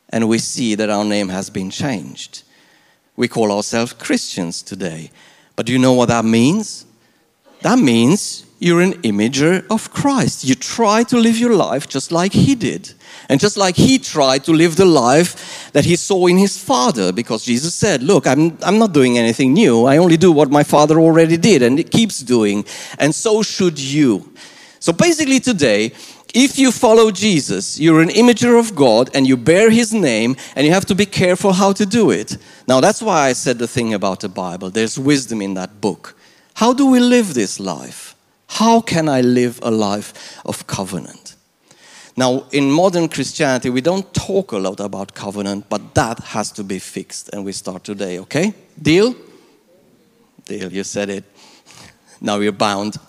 And 0.08 0.30
we 0.30 0.38
see 0.38 0.74
that 0.76 0.90
our 0.90 1.04
name 1.04 1.28
has 1.28 1.50
been 1.50 1.70
changed. 1.70 2.44
We 3.16 3.28
call 3.28 3.52
ourselves 3.52 3.94
Christians 3.94 4.62
today. 4.62 5.12
But 5.56 5.66
do 5.66 5.74
you 5.74 5.80
know 5.80 5.94
what 5.94 6.10
that 6.10 6.26
means? 6.26 6.86
That 7.62 7.80
means 7.80 8.46
you're 8.60 8.82
an 8.82 8.94
imager 9.04 9.66
of 9.70 9.92
Christ. 9.92 10.44
You 10.44 10.56
try 10.56 11.04
to 11.04 11.18
live 11.18 11.38
your 11.38 11.56
life 11.56 11.88
just 11.88 12.12
like 12.12 12.34
He 12.34 12.56
did. 12.56 12.94
And 13.30 13.40
just 13.40 13.58
like 13.58 13.76
He 13.76 13.98
tried 13.98 14.44
to 14.46 14.52
live 14.52 14.76
the 14.76 14.86
life 14.86 15.72
that 15.72 15.86
He 15.86 15.96
saw 15.96 16.28
in 16.28 16.38
His 16.38 16.58
Father, 16.58 17.12
because 17.12 17.46
Jesus 17.46 17.74
said, 17.74 18.04
Look, 18.04 18.28
I'm, 18.28 18.58
I'm 18.62 18.78
not 18.78 18.94
doing 18.94 19.18
anything 19.18 19.54
new. 19.54 19.86
I 19.86 19.98
only 19.98 20.18
do 20.18 20.32
what 20.32 20.52
my 20.52 20.64
Father 20.64 21.00
already 21.00 21.38
did, 21.38 21.64
and 21.64 21.80
it 21.80 21.92
keeps 21.92 22.20
doing. 22.20 22.66
And 23.00 23.14
so 23.16 23.42
should 23.44 23.80
you. 23.80 24.34
So 24.80 24.94
basically, 24.94 25.40
today, 25.40 25.94
if 26.36 26.60
you 26.60 26.72
follow 26.72 27.12
Jesus, 27.12 27.80
you're 27.80 28.02
an 28.02 28.10
imager 28.10 28.60
of 28.60 28.76
God 28.76 29.10
and 29.16 29.26
you 29.26 29.38
bear 29.38 29.70
his 29.70 29.94
name, 29.94 30.36
and 30.56 30.68
you 30.68 30.74
have 30.74 30.86
to 30.88 30.94
be 30.94 31.06
careful 31.06 31.54
how 31.54 31.72
to 31.72 31.86
do 31.86 32.12
it. 32.12 32.38
Now, 32.68 32.82
that's 32.82 33.02
why 33.02 33.30
I 33.30 33.34
said 33.34 33.58
the 33.58 33.68
thing 33.68 33.94
about 33.94 34.20
the 34.20 34.30
Bible. 34.30 34.70
There's 34.70 35.00
wisdom 35.00 35.42
in 35.42 35.54
that 35.54 35.80
book. 35.80 36.16
How 36.56 36.74
do 36.74 36.88
we 36.88 37.00
live 37.00 37.34
this 37.34 37.60
life? 37.60 38.16
How 38.48 38.82
can 38.82 39.08
I 39.08 39.22
live 39.22 39.60
a 39.64 39.72
life 39.72 40.40
of 40.46 40.68
covenant? 40.68 41.36
Now, 42.18 42.48
in 42.52 42.70
modern 42.70 43.08
Christianity, 43.08 43.70
we 43.70 43.82
don't 43.82 44.14
talk 44.14 44.52
a 44.52 44.58
lot 44.58 44.80
about 44.80 45.14
covenant, 45.14 45.70
but 45.70 45.96
that 45.96 46.20
has 46.20 46.52
to 46.52 46.64
be 46.64 46.80
fixed, 46.80 47.30
and 47.34 47.46
we 47.46 47.54
start 47.54 47.84
today, 47.84 48.20
okay? 48.20 48.54
Deal? 48.82 49.16
Deal, 50.46 50.72
you 50.72 50.84
said 50.84 51.10
it. 51.10 51.24
Now 52.26 52.40
you're 52.40 52.52
bound. 52.52 52.98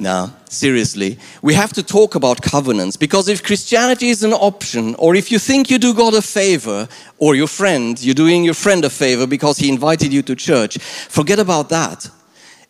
Now, 0.00 0.32
seriously, 0.48 1.18
we 1.42 1.54
have 1.54 1.72
to 1.72 1.82
talk 1.82 2.14
about 2.14 2.40
covenants 2.40 2.96
because 2.96 3.26
if 3.26 3.42
Christianity 3.42 4.10
is 4.10 4.22
an 4.22 4.32
option, 4.32 4.94
or 4.94 5.16
if 5.16 5.32
you 5.32 5.40
think 5.40 5.70
you 5.70 5.78
do 5.78 5.92
God 5.92 6.14
a 6.14 6.22
favor, 6.22 6.88
or 7.18 7.34
your 7.34 7.48
friend, 7.48 8.00
you're 8.00 8.14
doing 8.14 8.44
your 8.44 8.54
friend 8.54 8.84
a 8.84 8.90
favor 8.90 9.26
because 9.26 9.58
he 9.58 9.68
invited 9.68 10.12
you 10.12 10.22
to 10.22 10.36
church, 10.36 10.78
forget 10.78 11.40
about 11.40 11.68
that. 11.70 12.08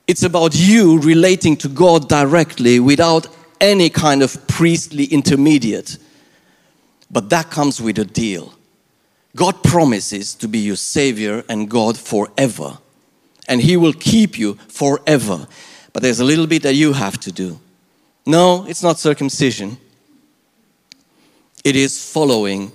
It's 0.07 0.23
about 0.23 0.55
you 0.55 1.01
relating 1.01 1.55
to 1.59 1.69
God 1.69 2.09
directly 2.09 2.81
without 2.81 3.29
any 3.61 3.91
kind 3.91 4.23
of 4.23 4.47
priestly 4.47 5.05
intermediate. 5.05 5.99
But 7.11 7.29
that 7.29 7.51
comes 7.51 7.79
with 7.79 7.99
a 7.99 8.07
deal. 8.07 8.55
God 9.37 9.63
promises 9.63 10.35
to 10.37 10.49
be 10.49 10.61
your 10.61 10.77
Savior 10.77 11.45
and 11.47 11.69
God 11.69 11.99
forever, 11.99 12.79
and 13.49 13.61
He 13.61 13.77
will 13.77 13.95
keep 13.95 14.39
you 14.39 14.55
forever 14.69 15.49
but 15.99 16.03
there's 16.05 16.21
a 16.21 16.25
little 16.25 16.47
bit 16.47 16.63
that 16.63 16.75
you 16.75 16.93
have 16.93 17.19
to 17.19 17.33
do. 17.33 17.59
No, 18.25 18.65
it's 18.67 18.85
not 18.85 19.01
circumcision, 19.01 19.79
it 21.65 21.75
is 21.75 22.13
following 22.13 22.71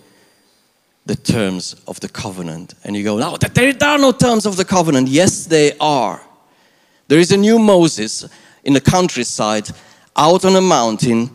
the 1.06 1.16
terms 1.16 1.74
of 1.88 2.02
the 2.02 2.10
covenant. 2.10 2.74
And 2.84 2.98
you 2.98 3.04
go, 3.06 3.18
no, 3.18 3.38
there 3.38 3.74
are 3.82 3.98
no 3.98 4.12
terms 4.12 4.46
of 4.46 4.58
the 4.58 4.66
covenant. 4.66 5.08
Yes, 5.08 5.46
they 5.46 5.78
are. 5.80 6.22
There 7.08 7.18
is 7.18 7.32
a 7.32 7.38
new 7.38 7.60
Moses 7.60 8.26
in 8.66 8.74
the 8.74 8.82
countryside 8.82 9.70
out 10.18 10.44
on 10.44 10.58
a 10.58 10.62
mountain 10.62 11.30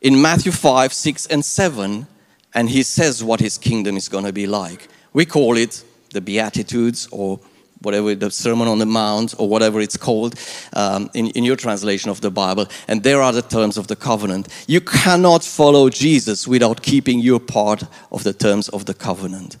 in 0.00 0.20
Matthew 0.20 0.50
5, 0.50 0.92
6, 0.92 1.26
and 1.26 1.44
7, 1.44 2.06
and 2.54 2.68
he 2.68 2.82
says 2.82 3.22
what 3.22 3.38
his 3.38 3.58
kingdom 3.58 3.96
is 3.96 4.08
going 4.08 4.24
to 4.24 4.32
be 4.32 4.48
like. 4.48 4.88
We 5.12 5.24
call 5.24 5.56
it 5.56 5.84
the 6.12 6.20
Beatitudes 6.20 7.06
or 7.12 7.38
whatever 7.80 8.14
the 8.14 8.30
Sermon 8.30 8.68
on 8.68 8.78
the 8.78 8.86
Mount 8.86 9.34
or 9.38 9.48
whatever 9.48 9.80
it's 9.80 9.96
called 9.96 10.34
um, 10.74 11.10
in, 11.14 11.28
in 11.28 11.44
your 11.44 11.56
translation 11.56 12.10
of 12.10 12.20
the 12.20 12.30
Bible. 12.30 12.66
And 12.88 13.02
there 13.02 13.22
are 13.22 13.32
the 13.32 13.42
terms 13.42 13.76
of 13.76 13.86
the 13.86 13.96
covenant. 13.96 14.48
You 14.66 14.80
cannot 14.80 15.42
follow 15.42 15.88
Jesus 15.90 16.46
without 16.46 16.82
keeping 16.82 17.20
your 17.20 17.40
part 17.40 17.84
of 18.12 18.24
the 18.24 18.32
terms 18.32 18.68
of 18.68 18.86
the 18.86 18.94
covenant. 18.94 19.56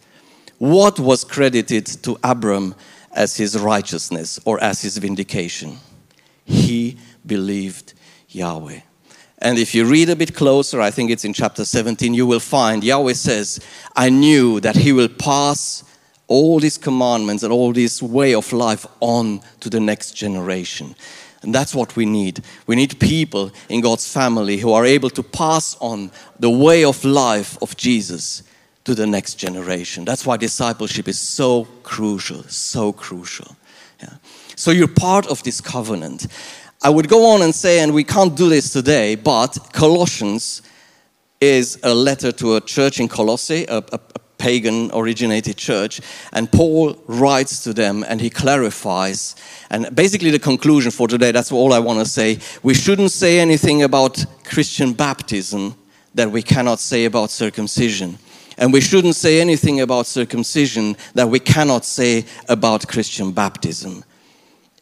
What 0.58 1.00
was 1.00 1.24
credited 1.24 1.86
to 2.02 2.18
Abram 2.22 2.74
as 3.12 3.36
his 3.36 3.58
righteousness 3.58 4.38
or 4.44 4.62
as 4.62 4.82
his 4.82 4.98
vindication? 4.98 5.78
He 6.44 6.98
believed 7.24 7.94
Yahweh. 8.28 8.80
And 9.38 9.58
if 9.58 9.74
you 9.74 9.86
read 9.86 10.10
a 10.10 10.16
bit 10.16 10.34
closer, 10.34 10.80
I 10.82 10.90
think 10.90 11.10
it's 11.10 11.24
in 11.24 11.32
chapter 11.32 11.64
17, 11.64 12.12
you 12.12 12.26
will 12.26 12.40
find 12.40 12.84
Yahweh 12.84 13.14
says, 13.14 13.58
I 13.96 14.10
knew 14.10 14.60
that 14.60 14.76
he 14.76 14.92
will 14.92 15.08
pass 15.08 15.82
all 16.30 16.60
these 16.60 16.78
commandments 16.78 17.42
and 17.42 17.52
all 17.52 17.72
this 17.72 18.00
way 18.00 18.34
of 18.34 18.52
life 18.52 18.86
on 19.00 19.40
to 19.58 19.68
the 19.68 19.80
next 19.80 20.12
generation. 20.12 20.94
And 21.42 21.52
that's 21.52 21.74
what 21.74 21.96
we 21.96 22.06
need. 22.06 22.44
We 22.68 22.76
need 22.76 23.00
people 23.00 23.50
in 23.68 23.80
God's 23.80 24.10
family 24.10 24.58
who 24.58 24.72
are 24.72 24.86
able 24.86 25.10
to 25.10 25.24
pass 25.24 25.76
on 25.80 26.12
the 26.38 26.48
way 26.48 26.84
of 26.84 27.04
life 27.04 27.58
of 27.60 27.76
Jesus 27.76 28.44
to 28.84 28.94
the 28.94 29.06
next 29.06 29.34
generation. 29.34 30.04
That's 30.04 30.24
why 30.24 30.36
discipleship 30.36 31.08
is 31.08 31.18
so 31.18 31.66
crucial, 31.82 32.44
so 32.44 32.92
crucial. 32.92 33.56
Yeah. 34.00 34.14
So 34.54 34.70
you're 34.70 34.86
part 34.86 35.26
of 35.26 35.42
this 35.42 35.60
covenant. 35.60 36.28
I 36.80 36.90
would 36.90 37.08
go 37.08 37.26
on 37.32 37.42
and 37.42 37.52
say, 37.52 37.80
and 37.80 37.92
we 37.92 38.04
can't 38.04 38.36
do 38.36 38.48
this 38.48 38.72
today, 38.72 39.16
but 39.16 39.58
Colossians 39.72 40.62
is 41.40 41.76
a 41.82 41.92
letter 41.92 42.30
to 42.32 42.54
a 42.54 42.60
church 42.60 43.00
in 43.00 43.08
Colossae, 43.08 43.64
a, 43.64 43.78
a, 43.78 44.00
a 44.14 44.20
pagan 44.40 44.90
originated 44.92 45.56
church. 45.56 46.00
And 46.32 46.50
Paul 46.50 46.96
writes 47.06 47.62
to 47.64 47.72
them 47.72 48.04
and 48.08 48.20
he 48.20 48.30
clarifies. 48.30 49.36
And 49.70 49.94
basically, 49.94 50.30
the 50.30 50.38
conclusion 50.40 50.90
for 50.90 51.06
today 51.06 51.30
that's 51.30 51.52
all 51.52 51.72
I 51.72 51.78
want 51.78 52.00
to 52.00 52.06
say. 52.06 52.38
We 52.62 52.74
shouldn't 52.74 53.12
say 53.12 53.38
anything 53.38 53.82
about 53.82 54.24
Christian 54.44 54.94
baptism 54.94 55.76
that 56.14 56.30
we 56.32 56.42
cannot 56.42 56.80
say 56.80 57.04
about 57.04 57.30
circumcision. 57.30 58.18
And 58.58 58.72
we 58.72 58.80
shouldn't 58.80 59.16
say 59.16 59.40
anything 59.40 59.80
about 59.80 60.06
circumcision 60.06 60.96
that 61.14 61.28
we 61.28 61.38
cannot 61.38 61.84
say 61.84 62.24
about 62.48 62.88
Christian 62.88 63.32
baptism. 63.32 64.04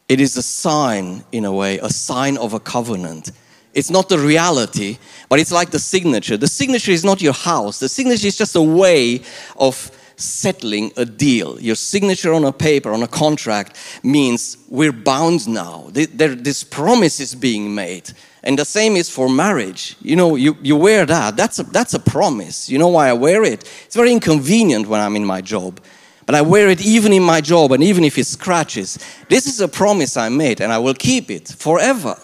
It 0.08 0.20
is 0.20 0.36
a 0.36 0.42
sign, 0.42 1.24
in 1.32 1.44
a 1.44 1.52
way, 1.52 1.78
a 1.78 1.90
sign 1.90 2.38
of 2.38 2.54
a 2.54 2.60
covenant. 2.60 3.30
It's 3.78 3.90
not 3.90 4.08
the 4.08 4.18
reality, 4.18 4.98
but 5.28 5.38
it's 5.38 5.52
like 5.52 5.70
the 5.70 5.78
signature. 5.78 6.36
The 6.36 6.48
signature 6.48 6.90
is 6.90 7.04
not 7.04 7.22
your 7.22 7.32
house, 7.32 7.78
the 7.78 7.88
signature 7.88 8.26
is 8.26 8.36
just 8.36 8.56
a 8.56 8.62
way 8.62 9.22
of 9.56 9.90
settling 10.16 10.92
a 10.96 11.04
deal. 11.04 11.60
Your 11.60 11.76
signature 11.76 12.32
on 12.32 12.44
a 12.44 12.52
paper, 12.52 12.92
on 12.92 13.02
a 13.04 13.06
contract, 13.06 13.76
means 14.02 14.58
we're 14.68 14.92
bound 14.92 15.48
now. 15.48 15.88
This 15.92 16.64
promise 16.64 17.20
is 17.20 17.34
being 17.34 17.74
made. 17.74 18.10
And 18.42 18.58
the 18.58 18.64
same 18.64 18.96
is 18.96 19.08
for 19.08 19.28
marriage. 19.28 19.96
You 20.00 20.16
know, 20.16 20.34
you, 20.34 20.56
you 20.60 20.76
wear 20.76 21.06
that. 21.06 21.36
That's 21.36 21.58
a, 21.60 21.62
that's 21.62 21.94
a 21.94 22.00
promise. 22.00 22.68
You 22.68 22.78
know 22.78 22.88
why 22.88 23.08
I 23.08 23.12
wear 23.12 23.44
it? 23.44 23.62
It's 23.86 23.96
very 23.96 24.12
inconvenient 24.12 24.88
when 24.88 25.00
I'm 25.00 25.16
in 25.16 25.24
my 25.24 25.40
job. 25.40 25.80
But 26.26 26.34
I 26.34 26.42
wear 26.42 26.68
it 26.68 26.84
even 26.84 27.12
in 27.12 27.22
my 27.22 27.40
job 27.40 27.72
and 27.72 27.82
even 27.82 28.04
if 28.04 28.18
it 28.18 28.26
scratches. 28.26 28.98
This 29.28 29.46
is 29.46 29.60
a 29.60 29.68
promise 29.68 30.16
I 30.16 30.28
made 30.28 30.60
and 30.60 30.72
I 30.72 30.78
will 30.78 30.94
keep 30.94 31.30
it 31.30 31.48
forever. 31.48 32.16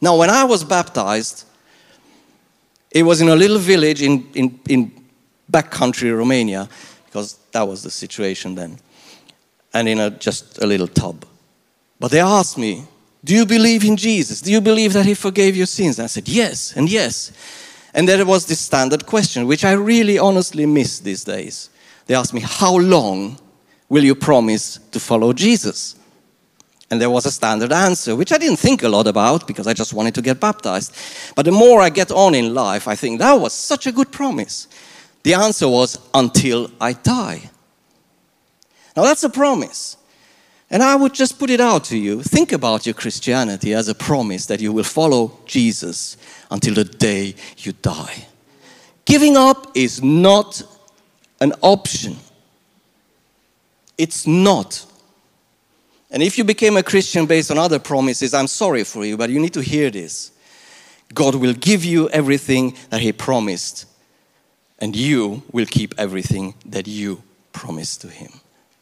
Now, 0.00 0.16
when 0.16 0.30
I 0.30 0.44
was 0.44 0.64
baptized, 0.64 1.44
it 2.90 3.02
was 3.02 3.20
in 3.20 3.28
a 3.28 3.36
little 3.36 3.58
village 3.58 4.02
in, 4.02 4.28
in, 4.34 4.58
in 4.68 4.92
backcountry 5.50 6.16
Romania 6.16 6.68
because 7.06 7.38
that 7.52 7.62
was 7.62 7.82
the 7.82 7.90
situation 7.90 8.54
then, 8.54 8.78
and 9.74 9.88
in 9.88 9.98
a, 9.98 10.10
just 10.10 10.62
a 10.62 10.66
little 10.66 10.88
tub. 10.88 11.24
But 11.98 12.10
they 12.10 12.20
asked 12.20 12.56
me, 12.56 12.84
Do 13.24 13.34
you 13.34 13.44
believe 13.44 13.84
in 13.84 13.96
Jesus? 13.96 14.40
Do 14.40 14.50
you 14.50 14.60
believe 14.60 14.92
that 14.94 15.04
He 15.06 15.14
forgave 15.14 15.56
your 15.56 15.66
sins? 15.66 15.98
And 15.98 16.04
I 16.04 16.08
said, 16.08 16.28
Yes, 16.28 16.76
and 16.76 16.90
yes. 16.90 17.32
And 17.92 18.08
there 18.08 18.24
was 18.24 18.46
this 18.46 18.60
standard 18.60 19.04
question, 19.04 19.46
which 19.46 19.64
I 19.64 19.72
really 19.72 20.18
honestly 20.18 20.64
miss 20.64 21.00
these 21.00 21.24
days. 21.24 21.70
They 22.06 22.14
asked 22.14 22.32
me, 22.32 22.40
How 22.40 22.76
long 22.76 23.38
will 23.88 24.04
you 24.04 24.14
promise 24.14 24.78
to 24.92 25.00
follow 25.00 25.32
Jesus? 25.32 25.96
And 26.90 27.00
there 27.00 27.10
was 27.10 27.24
a 27.24 27.30
standard 27.30 27.72
answer, 27.72 28.16
which 28.16 28.32
I 28.32 28.38
didn't 28.38 28.58
think 28.58 28.82
a 28.82 28.88
lot 28.88 29.06
about 29.06 29.46
because 29.46 29.68
I 29.68 29.74
just 29.74 29.94
wanted 29.94 30.14
to 30.16 30.22
get 30.22 30.40
baptized. 30.40 30.92
But 31.36 31.44
the 31.44 31.52
more 31.52 31.80
I 31.80 31.88
get 31.88 32.10
on 32.10 32.34
in 32.34 32.52
life, 32.52 32.88
I 32.88 32.96
think 32.96 33.20
that 33.20 33.34
was 33.34 33.52
such 33.52 33.86
a 33.86 33.92
good 33.92 34.10
promise. 34.10 34.66
The 35.22 35.34
answer 35.34 35.68
was, 35.68 35.98
until 36.14 36.70
I 36.80 36.94
die. 36.94 37.50
Now 38.96 39.04
that's 39.04 39.22
a 39.22 39.30
promise. 39.30 39.96
And 40.68 40.82
I 40.82 40.96
would 40.96 41.14
just 41.14 41.38
put 41.38 41.50
it 41.50 41.60
out 41.60 41.84
to 41.84 41.96
you. 41.96 42.22
Think 42.22 42.52
about 42.52 42.86
your 42.86 42.94
Christianity 42.94 43.74
as 43.74 43.88
a 43.88 43.94
promise 43.94 44.46
that 44.46 44.60
you 44.60 44.72
will 44.72 44.84
follow 44.84 45.38
Jesus 45.44 46.16
until 46.50 46.74
the 46.74 46.84
day 46.84 47.34
you 47.58 47.72
die. 47.72 48.26
Giving 49.04 49.36
up 49.36 49.76
is 49.76 50.02
not 50.02 50.62
an 51.40 51.52
option. 51.60 52.16
It's 53.98 54.26
not. 54.26 54.86
And 56.10 56.22
if 56.22 56.38
you 56.38 56.44
became 56.44 56.76
a 56.76 56.82
Christian 56.82 57.26
based 57.26 57.50
on 57.50 57.58
other 57.58 57.78
promises, 57.78 58.34
I'm 58.34 58.48
sorry 58.48 58.84
for 58.84 59.04
you, 59.04 59.16
but 59.16 59.30
you 59.30 59.38
need 59.38 59.54
to 59.54 59.62
hear 59.62 59.90
this. 59.90 60.32
God 61.14 61.34
will 61.34 61.54
give 61.54 61.84
you 61.84 62.08
everything 62.10 62.76
that 62.90 63.00
He 63.00 63.12
promised 63.12 63.86
and 64.80 64.96
you 64.96 65.42
will 65.52 65.66
keep 65.66 65.94
everything 65.98 66.54
that 66.64 66.88
you 66.88 67.22
promised 67.52 68.00
to 68.00 68.08
him. 68.08 68.32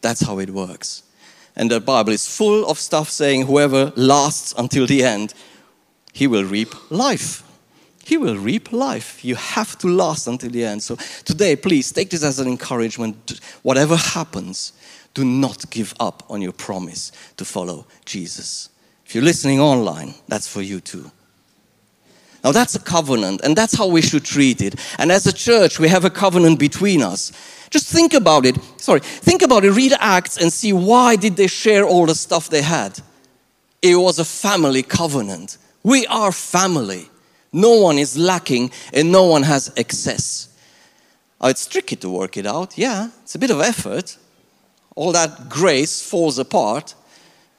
That's 0.00 0.20
how 0.20 0.38
it 0.38 0.50
works. 0.50 1.02
And 1.56 1.70
the 1.70 1.80
Bible 1.80 2.12
is 2.12 2.36
full 2.36 2.66
of 2.66 2.78
stuff 2.78 3.10
saying 3.10 3.46
whoever 3.46 3.92
lasts 3.96 4.54
until 4.56 4.86
the 4.86 5.02
end, 5.02 5.34
he 6.12 6.26
will 6.28 6.44
reap 6.44 6.72
life. 6.90 7.42
He 8.04 8.16
will 8.16 8.36
reap 8.36 8.72
life. 8.72 9.24
You 9.24 9.34
have 9.34 9.76
to 9.78 9.88
last 9.88 10.28
until 10.28 10.50
the 10.50 10.64
end. 10.64 10.82
So 10.82 10.96
today, 11.24 11.56
please 11.56 11.92
take 11.92 12.10
this 12.10 12.22
as 12.22 12.38
an 12.38 12.46
encouragement. 12.46 13.40
Whatever 13.62 13.96
happens, 13.96 14.72
do 15.14 15.25
not 15.25 15.71
give 15.71 15.94
up 15.99 16.23
on 16.29 16.42
your 16.42 16.53
promise 16.53 17.12
to 17.37 17.44
follow 17.44 17.87
Jesus. 18.05 18.68
If 19.05 19.14
you're 19.14 19.25
listening 19.25 19.61
online, 19.61 20.14
that's 20.29 20.47
for 20.47 20.62
you 20.62 20.81
too. 20.81 21.11
Now 22.44 22.53
that's 22.53 22.75
a 22.75 22.81
covenant, 22.81 23.40
and 23.42 23.57
that's 23.57 23.77
how 23.77 23.88
we 23.88 24.03
should 24.03 24.25
treat 24.25 24.61
it. 24.61 24.77
And 24.99 25.11
as 25.11 25.27
a 25.27 25.33
church, 25.33 25.79
we 25.79 25.88
have 25.88 26.05
a 26.05 26.11
covenant 26.11 26.59
between 26.59 27.03
us. 27.03 27.33
Just 27.71 27.92
think 27.92 28.14
about 28.14 28.47
it. 28.47 28.57
Sorry, 28.77 29.01
think 29.01 29.42
about 29.42 29.64
it. 29.64 29.73
Read 29.73 29.92
Acts 29.99 30.37
and 30.37 30.53
see 30.53 30.73
why 30.73 31.16
did 31.16 31.37
they 31.37 31.49
share 31.49 31.85
all 31.85 32.07
the 32.07 32.14
stuff 32.14 32.49
they 32.49 32.62
had. 32.62 33.01
It 33.83 33.97
was 33.97 34.18
a 34.18 34.25
family 34.25 34.83
covenant. 34.83 35.59
We 35.83 36.07
are 36.07 36.33
family. 36.33 37.11
No 37.53 37.81
one 37.81 37.99
is 37.99 38.16
lacking 38.16 38.71
and 38.92 39.11
no 39.11 39.25
one 39.25 39.42
has 39.42 39.73
excess. 39.77 40.49
Oh, 41.40 41.49
it's 41.49 41.66
tricky 41.66 41.97
to 41.97 42.11
work 42.11 42.37
it 42.37 42.47
out. 42.47 42.77
Yeah, 42.77 43.11
it's 43.23 43.35
a 43.35 43.38
bit 43.38 43.51
of 43.51 43.61
effort. 43.61 44.16
All 44.98 45.12
that 45.12 45.48
grace 45.48 46.02
falls 46.02 46.40
apart. 46.40 46.96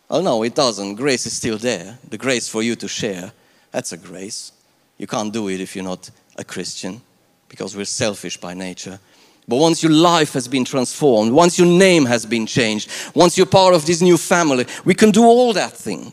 Oh, 0.10 0.20
no, 0.20 0.44
it 0.44 0.56
doesn't. 0.56 0.96
Grace 0.96 1.26
is 1.26 1.38
still 1.38 1.58
there. 1.58 1.98
The 2.10 2.18
grace 2.18 2.50
for 2.50 2.62
you 2.62 2.76
to 2.76 2.88
share, 2.90 3.32
that's 3.72 3.94
a 3.94 3.98
grace. 3.98 4.52
You 4.98 5.08
can't 5.08 5.32
do 5.32 5.48
it 5.48 5.62
if 5.62 5.74
you're 5.74 5.86
not 5.86 6.10
a 6.36 6.44
Christian 6.44 7.00
because 7.48 7.78
we're 7.78 7.86
selfish 7.86 8.36
by 8.36 8.54
nature. 8.54 9.00
But 9.48 9.56
once 9.56 9.82
your 9.82 9.94
life 9.94 10.34
has 10.34 10.50
been 10.50 10.66
transformed, 10.66 11.32
once 11.32 11.58
your 11.58 11.70
name 11.70 12.06
has 12.08 12.26
been 12.26 12.46
changed, 12.46 12.92
once 13.16 13.38
you're 13.38 13.48
part 13.48 13.74
of 13.74 13.86
this 13.86 14.02
new 14.02 14.18
family, 14.18 14.66
we 14.84 14.94
can 14.94 15.10
do 15.10 15.24
all 15.24 15.54
that 15.54 15.72
thing. 15.72 16.12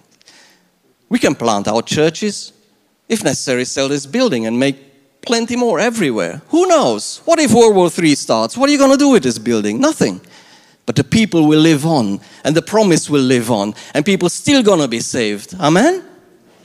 We 1.08 1.18
can 1.18 1.34
plant 1.34 1.66
our 1.66 1.82
churches, 1.82 2.52
if 3.08 3.24
necessary, 3.24 3.64
sell 3.64 3.88
this 3.88 4.06
building 4.06 4.46
and 4.46 4.60
make 4.60 4.76
plenty 5.22 5.56
more 5.56 5.80
everywhere. 5.80 6.40
Who 6.50 6.68
knows? 6.68 7.20
What 7.24 7.40
if 7.40 7.52
World 7.52 7.74
War 7.74 7.90
III 7.90 8.14
starts? 8.14 8.56
What 8.56 8.68
are 8.68 8.72
you 8.72 8.78
going 8.78 8.92
to 8.92 8.96
do 8.96 9.08
with 9.08 9.24
this 9.24 9.40
building? 9.40 9.80
Nothing. 9.80 10.20
But 10.87 10.96
the 10.96 11.05
people 11.05 11.46
will 11.46 11.61
live 11.61 11.85
on, 11.85 12.20
and 12.44 12.57
the 12.57 12.62
promise 12.62 13.11
will 13.11 13.22
live 13.22 13.51
on, 13.51 13.75
and 13.92 14.05
people 14.05 14.29
still 14.29 14.62
to 14.62 14.88
be 14.88 15.01
saved. 15.01 15.55
Amen? 15.61 16.05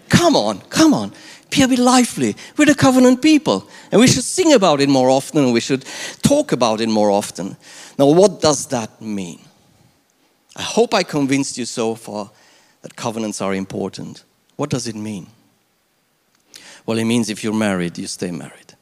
Come 0.10 0.36
on, 0.36 0.62
come 0.70 0.94
on 0.94 1.12
be 1.52 1.76
lively. 1.76 2.36
We're 2.58 2.66
the 2.66 2.76
covenant 2.76 3.22
people, 3.22 3.68
and 3.92 4.00
we 4.00 4.08
should 4.08 4.24
sing 4.24 4.54
about 4.54 4.82
it 4.82 4.90
more 4.90 5.10
often, 5.10 5.44
and 5.44 5.54
we 5.54 5.60
should 5.60 5.86
talk 6.22 6.52
about 6.52 6.82
it 6.82 6.90
more 6.90 7.12
often. 7.12 7.58
Now, 8.00 8.08
what 8.08 8.42
does 8.42 8.68
that 8.68 9.02
mean? 9.02 9.40
I 10.56 10.62
hope 10.62 10.94
I 10.94 11.04
convinced 11.04 11.58
you 11.58 11.66
so 11.66 11.96
far 11.96 12.32
that 12.82 12.96
covenants 12.96 13.42
are 13.42 13.54
important. 13.54 14.24
What 14.56 14.70
does 14.70 14.88
it 14.88 14.96
mean? 14.96 15.28
Well, 16.86 16.98
it 16.98 17.06
means 17.06 17.30
if 17.30 17.44
you're 17.44 17.54
married, 17.54 17.98
you 17.98 18.08
stay 18.08 18.32
married. 18.32 18.74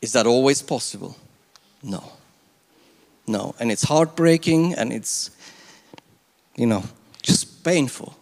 Is 0.00 0.12
that 0.12 0.26
always 0.26 0.62
possible? 0.62 1.16
No. 1.82 2.13
No. 3.26 3.54
And 3.58 3.70
it's 3.72 3.84
heartbreaking 3.84 4.74
and 4.74 4.92
it's, 4.92 5.30
you 6.56 6.66
know, 6.66 6.84
just 7.22 7.64
painful. 7.64 8.16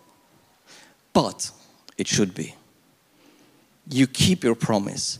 But 1.13 1.51
it 1.99 2.07
should 2.09 2.35
be. 2.35 2.55
You 3.91 4.07
keep 4.07 4.45
your 4.45 4.55
promise. 4.55 5.19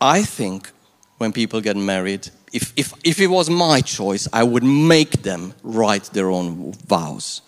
I 0.00 0.22
think 0.22 0.70
when 1.18 1.32
people 1.32 1.60
get 1.60 1.76
married, 1.76 2.30
if, 2.52 2.72
if, 2.76 2.92
if 3.04 3.20
it 3.20 3.28
was 3.28 3.50
my 3.50 3.80
choice, 3.80 4.28
I 4.32 4.42
would 4.42 4.64
make 4.64 5.22
them 5.22 5.54
write 5.62 6.04
their 6.12 6.30
own 6.30 6.72
vows 6.72 7.42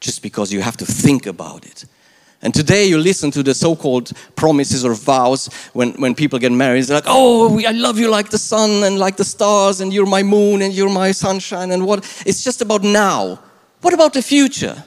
just 0.00 0.22
because 0.22 0.52
you 0.52 0.60
have 0.60 0.76
to 0.76 0.86
think 0.86 1.26
about 1.26 1.66
it. 1.66 1.84
And 2.42 2.54
today 2.54 2.86
you 2.86 2.98
listen 2.98 3.30
to 3.32 3.42
the 3.42 3.54
so-called 3.54 4.12
promises 4.36 4.84
or 4.84 4.94
vows 4.94 5.48
when, 5.72 5.92
when 5.94 6.14
people 6.14 6.38
get 6.38 6.52
married. 6.52 6.84
They're 6.84 6.98
like, 6.98 7.04
oh, 7.06 7.58
I 7.66 7.72
love 7.72 7.98
you 7.98 8.10
like 8.10 8.28
the 8.28 8.38
sun 8.38 8.84
and 8.84 8.98
like 8.98 9.16
the 9.16 9.24
stars 9.24 9.80
and 9.80 9.92
you're 9.92 10.06
my 10.06 10.22
moon 10.22 10.62
and 10.62 10.74
you're 10.74 10.90
my 10.90 11.12
sunshine 11.12 11.70
and 11.70 11.86
what. 11.86 12.04
It's 12.26 12.44
just 12.44 12.60
about 12.60 12.82
now. 12.82 13.40
What 13.80 13.94
about 13.94 14.12
the 14.12 14.22
future? 14.22 14.84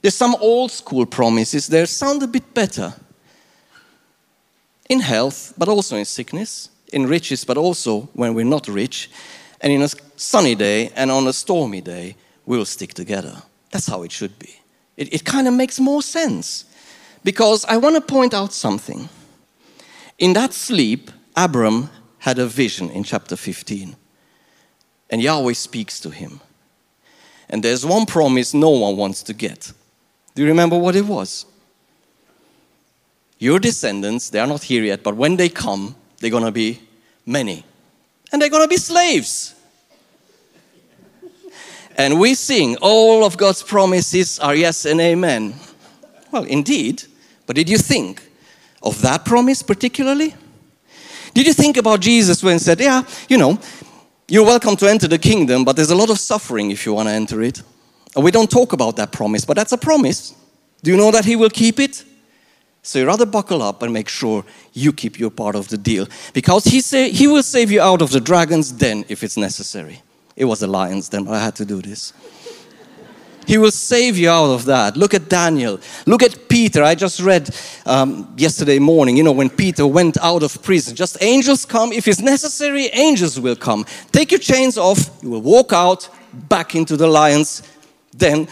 There's 0.00 0.14
some 0.14 0.36
old 0.40 0.70
school 0.70 1.04
promises 1.06 1.66
there 1.66 1.86
sound 1.86 2.22
a 2.22 2.26
bit 2.26 2.54
better. 2.54 2.94
In 4.88 5.00
health, 5.00 5.52
but 5.58 5.68
also 5.68 5.96
in 5.96 6.04
sickness, 6.04 6.70
in 6.92 7.06
riches, 7.06 7.44
but 7.44 7.58
also 7.58 8.08
when 8.14 8.32
we're 8.34 8.44
not 8.44 8.68
rich, 8.68 9.10
and 9.60 9.72
in 9.72 9.82
a 9.82 9.88
sunny 10.16 10.54
day 10.54 10.90
and 10.94 11.10
on 11.10 11.26
a 11.26 11.32
stormy 11.32 11.80
day, 11.80 12.16
we'll 12.46 12.64
stick 12.64 12.94
together. 12.94 13.42
That's 13.70 13.86
how 13.86 14.02
it 14.04 14.12
should 14.12 14.38
be. 14.38 14.60
It, 14.96 15.12
it 15.12 15.24
kind 15.24 15.46
of 15.46 15.54
makes 15.54 15.78
more 15.78 16.02
sense. 16.02 16.64
Because 17.24 17.64
I 17.64 17.76
want 17.76 17.96
to 17.96 18.00
point 18.00 18.34
out 18.34 18.52
something. 18.52 19.08
In 20.18 20.32
that 20.32 20.52
sleep, 20.52 21.10
Abram 21.36 21.90
had 22.18 22.38
a 22.38 22.46
vision 22.46 22.90
in 22.90 23.04
chapter 23.04 23.36
15, 23.36 23.96
and 25.10 25.22
Yahweh 25.22 25.52
speaks 25.52 26.00
to 26.00 26.10
him. 26.10 26.40
And 27.48 27.62
there's 27.62 27.86
one 27.86 28.06
promise 28.06 28.52
no 28.52 28.70
one 28.70 28.96
wants 28.96 29.22
to 29.24 29.32
get. 29.32 29.72
Do 30.34 30.42
you 30.42 30.48
remember 30.48 30.76
what 30.76 30.96
it 30.96 31.06
was? 31.06 31.46
Your 33.38 33.58
descendants, 33.58 34.30
they 34.30 34.40
are 34.40 34.46
not 34.46 34.64
here 34.64 34.82
yet, 34.82 35.02
but 35.02 35.16
when 35.16 35.36
they 35.36 35.48
come, 35.48 35.94
they're 36.18 36.30
going 36.30 36.44
to 36.44 36.52
be 36.52 36.80
many. 37.24 37.64
And 38.32 38.42
they're 38.42 38.50
going 38.50 38.64
to 38.64 38.68
be 38.68 38.76
slaves. 38.76 39.54
And 41.96 42.20
we 42.20 42.34
sing, 42.34 42.76
all 42.80 43.24
of 43.24 43.36
God's 43.36 43.62
promises 43.62 44.38
are 44.38 44.54
yes 44.54 44.84
and 44.84 45.00
amen. 45.00 45.54
Well, 46.30 46.44
indeed. 46.44 47.02
But 47.46 47.56
did 47.56 47.68
you 47.68 47.78
think 47.78 48.22
of 48.82 49.00
that 49.02 49.24
promise 49.24 49.62
particularly? 49.62 50.34
Did 51.34 51.46
you 51.46 51.52
think 51.52 51.76
about 51.76 52.00
Jesus 52.00 52.42
when 52.42 52.54
he 52.54 52.58
said, 52.58 52.80
Yeah, 52.80 53.02
you 53.28 53.38
know, 53.38 53.58
you're 54.28 54.44
welcome 54.44 54.76
to 54.76 54.88
enter 54.88 55.08
the 55.08 55.18
kingdom, 55.18 55.64
but 55.64 55.76
there's 55.76 55.90
a 55.90 55.96
lot 55.96 56.10
of 56.10 56.18
suffering 56.18 56.70
if 56.70 56.84
you 56.84 56.94
want 56.94 57.08
to 57.08 57.12
enter 57.12 57.42
it? 57.42 57.62
We 58.16 58.30
don't 58.30 58.50
talk 58.50 58.72
about 58.72 58.96
that 58.96 59.12
promise, 59.12 59.44
but 59.44 59.56
that's 59.56 59.72
a 59.72 59.78
promise. 59.78 60.34
Do 60.82 60.90
you 60.90 60.96
know 60.96 61.10
that 61.10 61.24
He 61.24 61.36
will 61.36 61.50
keep 61.50 61.78
it? 61.78 62.04
So 62.82 62.98
you 62.98 63.06
rather 63.06 63.26
buckle 63.26 63.62
up 63.62 63.82
and 63.82 63.92
make 63.92 64.08
sure 64.08 64.44
you 64.72 64.92
keep 64.92 65.18
your 65.18 65.30
part 65.30 65.54
of 65.54 65.68
the 65.68 65.76
deal. 65.76 66.06
Because 66.32 66.64
he, 66.64 66.80
say, 66.80 67.10
he 67.10 67.26
will 67.26 67.42
save 67.42 67.70
you 67.70 67.82
out 67.82 68.00
of 68.00 68.10
the 68.10 68.20
dragon's 68.20 68.72
den 68.72 69.04
if 69.08 69.22
it's 69.22 69.36
necessary. 69.36 70.00
It 70.36 70.46
was 70.46 70.60
the 70.60 70.68
lion's 70.68 71.08
den, 71.08 71.24
but 71.24 71.34
I 71.34 71.40
had 71.40 71.54
to 71.56 71.66
do 71.66 71.82
this. 71.82 72.12
He 73.48 73.56
will 73.56 73.70
save 73.70 74.18
you 74.18 74.28
out 74.28 74.50
of 74.50 74.66
that. 74.66 74.94
Look 74.94 75.14
at 75.14 75.30
Daniel. 75.30 75.80
Look 76.04 76.22
at 76.22 76.50
Peter. 76.50 76.82
I 76.82 76.94
just 76.94 77.18
read 77.18 77.48
um, 77.86 78.34
yesterday 78.36 78.78
morning, 78.78 79.16
you 79.16 79.22
know, 79.22 79.32
when 79.32 79.48
Peter 79.48 79.86
went 79.86 80.18
out 80.18 80.42
of 80.42 80.62
prison, 80.62 80.94
just 80.94 81.16
angels 81.22 81.64
come. 81.64 81.90
If 81.90 82.06
it's 82.06 82.20
necessary, 82.20 82.88
angels 82.88 83.40
will 83.40 83.56
come. 83.56 83.86
Take 84.12 84.32
your 84.32 84.38
chains 84.38 84.76
off. 84.76 85.08
You 85.22 85.30
will 85.30 85.40
walk 85.40 85.72
out 85.72 86.10
back 86.50 86.74
into 86.74 86.94
the 86.94 87.06
lion's 87.06 87.62
den 88.14 88.48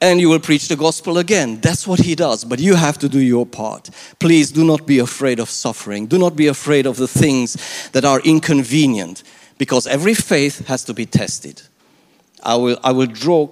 and 0.00 0.18
you 0.18 0.30
will 0.30 0.40
preach 0.40 0.66
the 0.66 0.76
gospel 0.76 1.18
again. 1.18 1.60
That's 1.60 1.86
what 1.86 2.00
he 2.00 2.14
does, 2.14 2.42
but 2.42 2.58
you 2.58 2.74
have 2.74 2.96
to 3.00 3.10
do 3.10 3.20
your 3.20 3.44
part. 3.44 3.90
Please 4.18 4.50
do 4.50 4.64
not 4.64 4.86
be 4.86 4.98
afraid 4.98 5.40
of 5.40 5.50
suffering. 5.50 6.06
Do 6.06 6.16
not 6.18 6.36
be 6.36 6.46
afraid 6.46 6.86
of 6.86 6.96
the 6.96 7.06
things 7.06 7.90
that 7.90 8.06
are 8.06 8.20
inconvenient 8.20 9.24
because 9.58 9.86
every 9.86 10.14
faith 10.14 10.66
has 10.68 10.84
to 10.84 10.94
be 10.94 11.04
tested. 11.04 11.60
I 12.42 12.54
will, 12.54 12.78
I 12.82 12.92
will 12.92 13.06
draw 13.06 13.50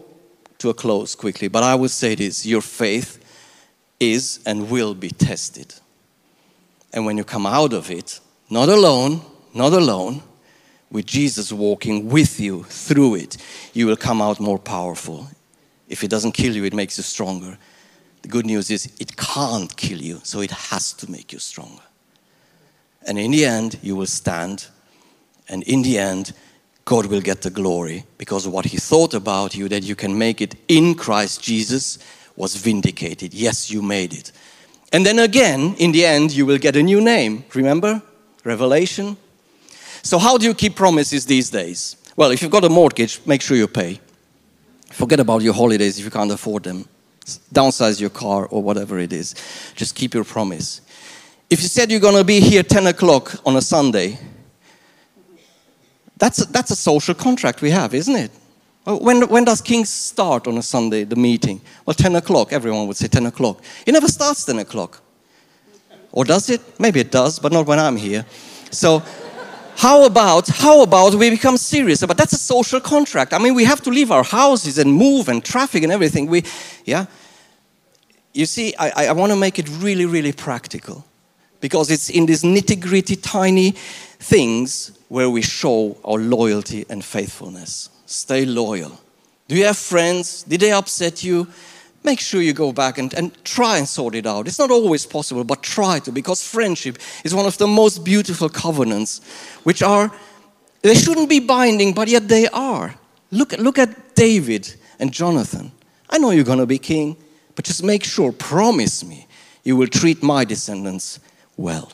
to 0.61 0.71
a 0.71 0.75
close 0.75 1.15
quickly, 1.15 1.49
but 1.49 1.63
I 1.63 1.75
would 1.75 1.91
say 1.91 2.15
this 2.15 2.47
your 2.47 2.63
faith 2.63 3.19
is 3.99 4.41
and 4.47 4.71
will 4.71 4.95
be 4.95 5.11
tested. 5.11 5.75
And 6.93 7.05
when 7.05 7.17
you 7.17 7.25
come 7.25 7.47
out 7.47 7.73
of 7.73 7.91
it, 7.91 8.21
not 8.49 8.69
alone, 8.69 9.21
not 9.55 9.73
alone, 9.73 10.23
with 10.91 11.07
Jesus 11.07 11.53
walking 11.53 12.09
with 12.09 12.41
you 12.41 12.65
through 12.65 13.17
it, 13.17 13.37
you 13.73 13.87
will 13.87 13.97
come 13.97 14.21
out 14.21 14.41
more 14.41 14.59
powerful. 14.59 15.29
If 15.89 16.03
it 16.03 16.09
doesn't 16.09 16.33
kill 16.33 16.55
you, 16.55 16.65
it 16.65 16.75
makes 16.75 16.99
you 16.99 17.05
stronger. 17.05 17.59
The 18.23 18.29
good 18.29 18.47
news 18.47 18.71
is 18.71 18.93
it 18.99 19.17
can't 19.17 19.75
kill 19.77 20.01
you, 20.01 20.21
so 20.25 20.41
it 20.41 20.51
has 20.51 20.93
to 20.95 21.11
make 21.11 21.33
you 21.33 21.39
stronger. 21.39 21.83
And 23.07 23.19
in 23.19 23.31
the 23.31 23.45
end, 23.47 23.79
you 23.83 23.97
will 23.97 24.07
stand, 24.07 24.67
and 25.49 25.63
in 25.63 25.83
the 25.83 25.99
end, 25.99 26.33
God 26.91 27.07
will 27.07 27.21
get 27.21 27.43
the 27.43 27.51
glory 27.51 28.05
because 28.19 28.49
what 28.49 28.65
He 28.65 28.77
thought 28.77 29.15
about 29.15 29.55
you, 29.55 29.69
that 29.69 29.85
you 29.85 29.95
can 29.95 30.19
make 30.19 30.41
it 30.41 30.57
in 30.67 30.97
Christ 30.97 31.41
Jesus, 31.41 32.01
was 32.35 32.57
vindicated. 32.57 33.33
Yes, 33.33 33.71
you 33.71 33.81
made 33.81 34.13
it. 34.13 34.33
And 34.93 35.07
then 35.07 35.21
again, 35.21 35.77
in 35.79 35.93
the 35.93 36.05
end, 36.05 36.33
you 36.33 36.45
will 36.45 36.59
get 36.59 36.75
a 36.75 36.83
new 36.83 37.01
name. 37.01 37.45
Remember? 37.55 38.03
Revelation. 38.43 39.17
So, 40.03 40.19
how 40.19 40.37
do 40.37 40.45
you 40.45 40.53
keep 40.53 40.75
promises 40.75 41.25
these 41.27 41.49
days? 41.49 41.95
Well, 42.17 42.33
if 42.33 42.43
you've 42.43 42.51
got 42.51 42.65
a 42.65 42.69
mortgage, 42.69 43.21
make 43.25 43.41
sure 43.41 43.57
you 43.57 43.69
pay. 43.69 44.01
Forget 44.91 45.21
about 45.21 45.43
your 45.43 45.55
holidays 45.55 45.97
if 45.97 46.05
you 46.05 46.11
can't 46.11 46.33
afford 46.33 46.65
them. 46.65 46.89
Downsize 47.55 48.01
your 48.01 48.11
car 48.11 48.47
or 48.47 48.65
whatever 48.65 48.99
it 48.99 49.13
is. 49.13 49.37
Just 49.77 49.95
keep 49.95 50.13
your 50.13 50.25
promise. 50.25 50.81
If 51.49 51.63
you 51.63 51.69
said 51.69 51.89
you're 51.93 52.01
going 52.01 52.17
to 52.17 52.25
be 52.25 52.41
here 52.41 52.65
10 52.65 52.89
o'clock 52.89 53.41
on 53.47 53.55
a 53.55 53.63
Sunday, 53.63 54.19
that's 56.21 56.43
a, 56.43 56.45
that's 56.45 56.71
a 56.71 56.77
social 56.77 57.15
contract 57.15 57.63
we 57.63 57.71
have, 57.71 57.95
isn't 57.95 58.15
it? 58.15 58.31
When, 58.85 59.29
when 59.29 59.45
does 59.45 59.61
King's 59.61 59.89
start 59.89 60.47
on 60.47 60.57
a 60.59 60.63
Sunday, 60.63 61.05
the 61.05 61.17
meeting? 61.17 61.61
Well, 61.85 61.95
10 61.95 62.15
o'clock. 62.17 62.53
Everyone 62.53 62.87
would 62.87 62.97
say 62.97 63.09
10 63.09 63.27
o'clock. 63.27 63.63
It 63.87 63.93
never 63.93 64.09
starts 64.09 64.45
10 64.45 64.59
o'clock. 64.59 65.01
Or 66.13 66.25
does 66.25 66.51
it? 66.51 66.61
Maybe 66.79 67.01
it 67.01 67.11
does, 67.11 67.39
but 67.39 67.53
not 67.53 67.67
when 67.67 67.79
I'm 67.79 67.97
here. 67.97 68.27
So, 68.71 69.03
how 69.77 70.05
about 70.05 70.47
how 70.49 70.83
about 70.83 71.15
we 71.15 71.31
become 71.31 71.57
serious 71.57 72.03
about 72.03 72.17
that's 72.17 72.35
a 72.35 72.39
social 72.39 72.81
contract 72.81 73.33
i 73.33 73.39
mean 73.39 73.55
we 73.55 73.65
have 73.65 73.81
to 73.81 73.89
leave 73.89 74.11
our 74.11 74.25
houses 74.25 74.77
and 74.77 74.93
move 74.93 75.29
and 75.29 75.43
traffic 75.43 75.83
and 75.83 75.91
everything 75.91 76.27
we 76.27 76.43
yeah 76.85 77.07
you 78.35 78.45
see 78.45 78.75
i, 78.79 79.07
I 79.07 79.13
want 79.13 79.33
to 79.33 79.37
make 79.37 79.59
it 79.59 79.69
really 79.79 80.05
really 80.05 80.33
practical 80.33 81.07
because 81.61 81.91
it's 81.91 82.11
in 82.11 82.27
this 82.27 82.43
nitty 82.43 82.79
gritty 82.79 83.17
tiny 83.17 83.75
things 84.21 84.93
where 85.09 85.29
we 85.29 85.43
show 85.43 85.97
our 86.05 86.19
loyalty 86.19 86.87
and 86.89 87.05
faithfulness. 87.05 87.89
Stay 88.07 88.45
loyal. 88.45 89.01
Do 89.49 89.57
you 89.57 89.65
have 89.65 89.77
friends? 89.77 90.45
Did 90.45 90.61
they 90.61 90.71
upset 90.71 91.25
you? 91.25 91.49
Make 92.05 92.21
sure 92.21 92.41
you 92.41 92.53
go 92.53 92.73
back 92.73 92.99
and, 92.99 93.13
and 93.15 93.45
try 93.45 93.79
and 93.79 93.89
sort 93.89 94.15
it 94.15 94.27
out. 94.27 94.47
It's 94.47 94.59
not 94.59 94.71
always 94.71 95.05
possible, 95.05 95.45
but 95.45 95.63
try 95.63 95.99
to, 96.01 96.13
because 96.13 96.47
friendship 96.47 96.99
is 97.25 97.35
one 97.35 97.47
of 97.47 97.59
the 97.59 97.67
most 97.67 98.05
beautiful 98.05 98.49
covenants, 98.49 99.21
which 99.65 99.83
are, 99.83 100.11
they 100.83 100.95
shouldn't 100.95 101.29
be 101.29 101.41
binding, 101.41 101.93
but 101.93 102.09
yet 102.09 102.29
they 102.29 102.47
are. 102.49 102.95
Look, 103.31 103.53
look 103.59 103.79
at 103.79 104.15
David 104.15 104.75
and 104.99 105.13
Jonathan. 105.13 105.73
I 106.09 106.19
know 106.19 106.31
you're 106.31 106.45
going 106.45 106.59
to 106.59 106.67
be 106.67 106.79
king, 106.79 107.17
but 107.55 107.65
just 107.65 107.83
make 107.83 108.05
sure, 108.05 108.33
promise 108.33 109.05
me, 109.05 109.27
you 109.63 109.77
will 109.77 109.89
treat 109.89 110.23
my 110.23 110.45
descendants 110.45 111.21
well. 111.57 111.93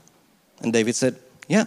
And 0.63 0.73
David 0.73 0.95
said, 0.95 1.17
Yeah, 1.49 1.65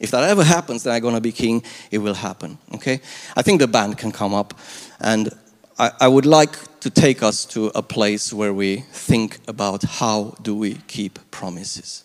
if 0.00 0.10
that 0.10 0.28
ever 0.28 0.42
happens 0.42 0.82
that 0.82 0.92
I'm 0.92 1.02
going 1.02 1.14
to 1.14 1.20
be 1.20 1.32
king, 1.32 1.62
it 1.90 1.98
will 1.98 2.14
happen. 2.14 2.58
Okay? 2.74 3.00
I 3.36 3.42
think 3.42 3.60
the 3.60 3.68
band 3.68 3.98
can 3.98 4.10
come 4.10 4.34
up. 4.34 4.54
And 5.00 5.30
I, 5.78 5.92
I 6.00 6.08
would 6.08 6.26
like 6.26 6.80
to 6.80 6.90
take 6.90 7.22
us 7.22 7.44
to 7.46 7.70
a 7.74 7.82
place 7.82 8.32
where 8.32 8.52
we 8.52 8.78
think 8.92 9.38
about 9.46 9.82
how 9.84 10.36
do 10.42 10.54
we 10.54 10.74
keep 10.88 11.18
promises? 11.30 12.04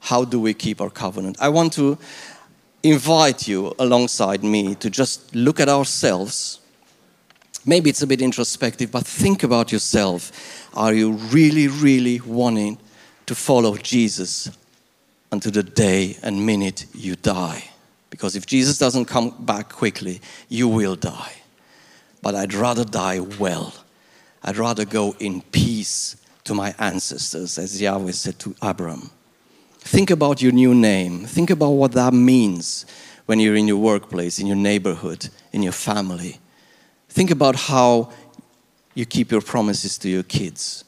How 0.00 0.24
do 0.24 0.40
we 0.40 0.54
keep 0.54 0.80
our 0.80 0.90
covenant? 0.90 1.36
I 1.40 1.48
want 1.48 1.72
to 1.74 1.98
invite 2.82 3.48
you 3.48 3.74
alongside 3.78 4.44
me 4.44 4.74
to 4.76 4.88
just 4.88 5.34
look 5.34 5.58
at 5.58 5.68
ourselves. 5.68 6.60
Maybe 7.66 7.90
it's 7.90 8.02
a 8.02 8.06
bit 8.06 8.22
introspective, 8.22 8.92
but 8.92 9.04
think 9.04 9.42
about 9.42 9.72
yourself. 9.72 10.70
Are 10.74 10.94
you 10.94 11.12
really, 11.12 11.66
really 11.66 12.20
wanting 12.20 12.78
to 13.26 13.34
follow 13.34 13.76
Jesus 13.76 14.48
until 15.30 15.52
the 15.52 15.62
day 15.62 16.16
and 16.22 16.44
minute 16.44 16.86
you 16.94 17.16
die. 17.16 17.64
Because 18.10 18.36
if 18.36 18.46
Jesus 18.46 18.78
doesn't 18.78 19.04
come 19.04 19.34
back 19.44 19.70
quickly, 19.70 20.20
you 20.48 20.68
will 20.68 20.96
die. 20.96 21.32
But 22.22 22.34
I'd 22.34 22.54
rather 22.54 22.84
die 22.84 23.20
well. 23.20 23.74
I'd 24.42 24.56
rather 24.56 24.84
go 24.84 25.14
in 25.18 25.42
peace 25.42 26.16
to 26.44 26.54
my 26.54 26.74
ancestors, 26.78 27.58
as 27.58 27.80
Yahweh 27.80 28.12
said 28.12 28.38
to 28.40 28.54
Abram. 28.62 29.10
Think 29.80 30.10
about 30.10 30.40
your 30.40 30.52
new 30.52 30.74
name. 30.74 31.24
Think 31.24 31.50
about 31.50 31.70
what 31.70 31.92
that 31.92 32.12
means 32.12 32.86
when 33.26 33.38
you're 33.38 33.56
in 33.56 33.68
your 33.68 33.76
workplace, 33.76 34.38
in 34.38 34.46
your 34.46 34.56
neighborhood, 34.56 35.28
in 35.52 35.62
your 35.62 35.72
family. 35.72 36.38
Think 37.08 37.30
about 37.30 37.56
how 37.56 38.10
you 38.94 39.04
keep 39.04 39.30
your 39.30 39.40
promises 39.42 39.98
to 39.98 40.08
your 40.08 40.22
kids. 40.22 40.84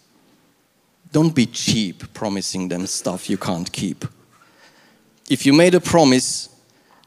Don't 1.12 1.34
be 1.34 1.46
cheap 1.46 2.12
promising 2.14 2.68
them 2.68 2.86
stuff 2.86 3.28
you 3.28 3.36
can't 3.36 3.70
keep. 3.72 4.04
If 5.30 5.46
you 5.46 5.52
made 5.52 5.76
a 5.76 5.80
promise 5.80 6.48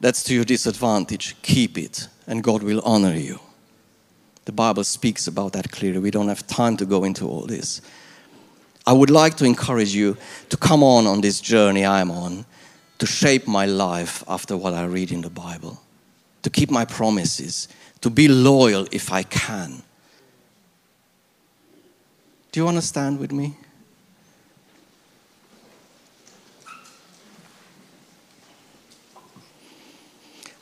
that's 0.00 0.24
to 0.24 0.34
your 0.34 0.46
disadvantage, 0.46 1.36
keep 1.42 1.76
it, 1.76 2.08
and 2.26 2.42
God 2.42 2.62
will 2.62 2.80
honor 2.82 3.14
you. 3.14 3.38
The 4.46 4.52
Bible 4.52 4.82
speaks 4.84 5.26
about 5.26 5.52
that 5.52 5.70
clearly. 5.70 5.98
We 5.98 6.10
don't 6.10 6.28
have 6.28 6.46
time 6.46 6.78
to 6.78 6.86
go 6.86 7.04
into 7.04 7.28
all 7.28 7.42
this. 7.42 7.82
I 8.86 8.94
would 8.94 9.10
like 9.10 9.36
to 9.36 9.44
encourage 9.44 9.94
you 9.94 10.16
to 10.48 10.56
come 10.56 10.82
on 10.82 11.06
on 11.06 11.20
this 11.20 11.38
journey 11.38 11.84
I'm 11.84 12.10
on, 12.10 12.46
to 12.98 13.04
shape 13.04 13.46
my 13.46 13.66
life 13.66 14.24
after 14.26 14.56
what 14.56 14.72
I 14.72 14.86
read 14.86 15.12
in 15.12 15.20
the 15.20 15.28
Bible, 15.28 15.82
to 16.42 16.48
keep 16.48 16.70
my 16.70 16.86
promises, 16.86 17.68
to 18.00 18.08
be 18.08 18.26
loyal 18.26 18.86
if 18.90 19.12
I 19.12 19.22
can. 19.22 19.82
Do 22.52 22.60
you 22.60 22.68
understand 22.68 23.18
with 23.18 23.32
me? 23.32 23.58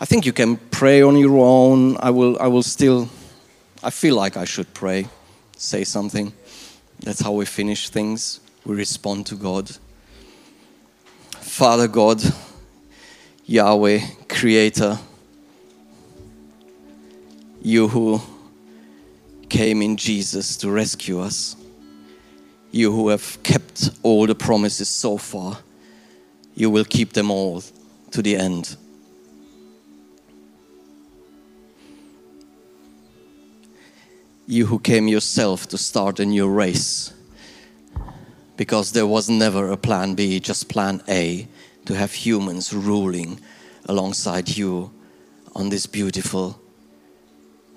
I 0.02 0.04
think 0.04 0.26
you 0.26 0.32
can 0.32 0.56
pray 0.56 1.00
on 1.00 1.16
your 1.16 1.38
own. 1.38 1.96
I 1.98 2.10
will, 2.10 2.36
I 2.40 2.48
will 2.48 2.64
still, 2.64 3.08
I 3.84 3.90
feel 3.90 4.16
like 4.16 4.36
I 4.36 4.44
should 4.44 4.74
pray, 4.74 5.06
say 5.56 5.84
something. 5.84 6.32
That's 6.98 7.20
how 7.20 7.30
we 7.30 7.44
finish 7.44 7.88
things. 7.88 8.40
We 8.64 8.74
respond 8.74 9.26
to 9.26 9.36
God. 9.36 9.70
Father 11.38 11.86
God, 11.86 12.20
Yahweh, 13.46 14.00
Creator, 14.28 14.98
you 17.62 17.86
who 17.86 18.20
came 19.48 19.82
in 19.82 19.96
Jesus 19.96 20.56
to 20.56 20.70
rescue 20.72 21.20
us, 21.20 21.54
you 22.72 22.90
who 22.90 23.10
have 23.10 23.40
kept 23.44 23.90
all 24.02 24.26
the 24.26 24.34
promises 24.34 24.88
so 24.88 25.16
far, 25.16 25.58
you 26.56 26.70
will 26.70 26.84
keep 26.84 27.12
them 27.12 27.30
all 27.30 27.62
to 28.10 28.20
the 28.20 28.34
end. 28.34 28.76
You 34.52 34.66
who 34.66 34.78
came 34.78 35.08
yourself 35.08 35.66
to 35.66 35.78
start 35.78 36.20
a 36.20 36.26
new 36.26 36.46
race. 36.46 37.14
Because 38.58 38.92
there 38.92 39.06
was 39.06 39.30
never 39.30 39.72
a 39.72 39.78
plan 39.78 40.14
B, 40.14 40.38
just 40.40 40.68
plan 40.68 41.02
A 41.08 41.48
to 41.86 41.94
have 41.94 42.12
humans 42.12 42.72
ruling 42.72 43.40
alongside 43.86 44.54
you 44.54 44.92
on 45.56 45.70
this 45.70 45.86
beautiful 45.86 46.60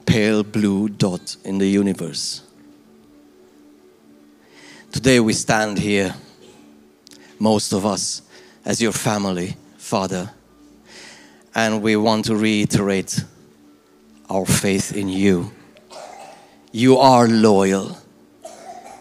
pale 0.05 0.43
blue 0.43 0.89
dot 0.89 1.38
in 1.45 1.59
the 1.59 1.67
universe. 1.67 2.41
Today 4.91 5.21
we 5.21 5.32
stand 5.32 5.80
here, 5.80 6.13
most 7.39 7.71
of 7.71 7.86
us, 7.86 8.21
as 8.65 8.82
your 8.82 8.91
family, 8.91 9.55
Father, 9.78 10.30
and 11.53 11.82
we 11.82 11.95
want 11.95 12.26
to 12.26 12.36
reiterate 12.36 13.23
our 14.30 14.45
faith 14.45 14.95
in 14.95 15.07
you. 15.07 15.55
You 16.76 16.97
are 16.97 17.26
loyal. 17.26 17.97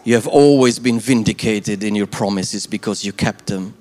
You 0.05 0.13
have 0.13 0.27
always 0.27 0.79
been 0.79 0.97
vindicated 0.97 1.83
in 1.83 1.93
your 1.93 2.07
promises 2.07 2.65
because 2.65 3.03
you 3.03 3.11
kept 3.11 3.47
them. 3.47 3.73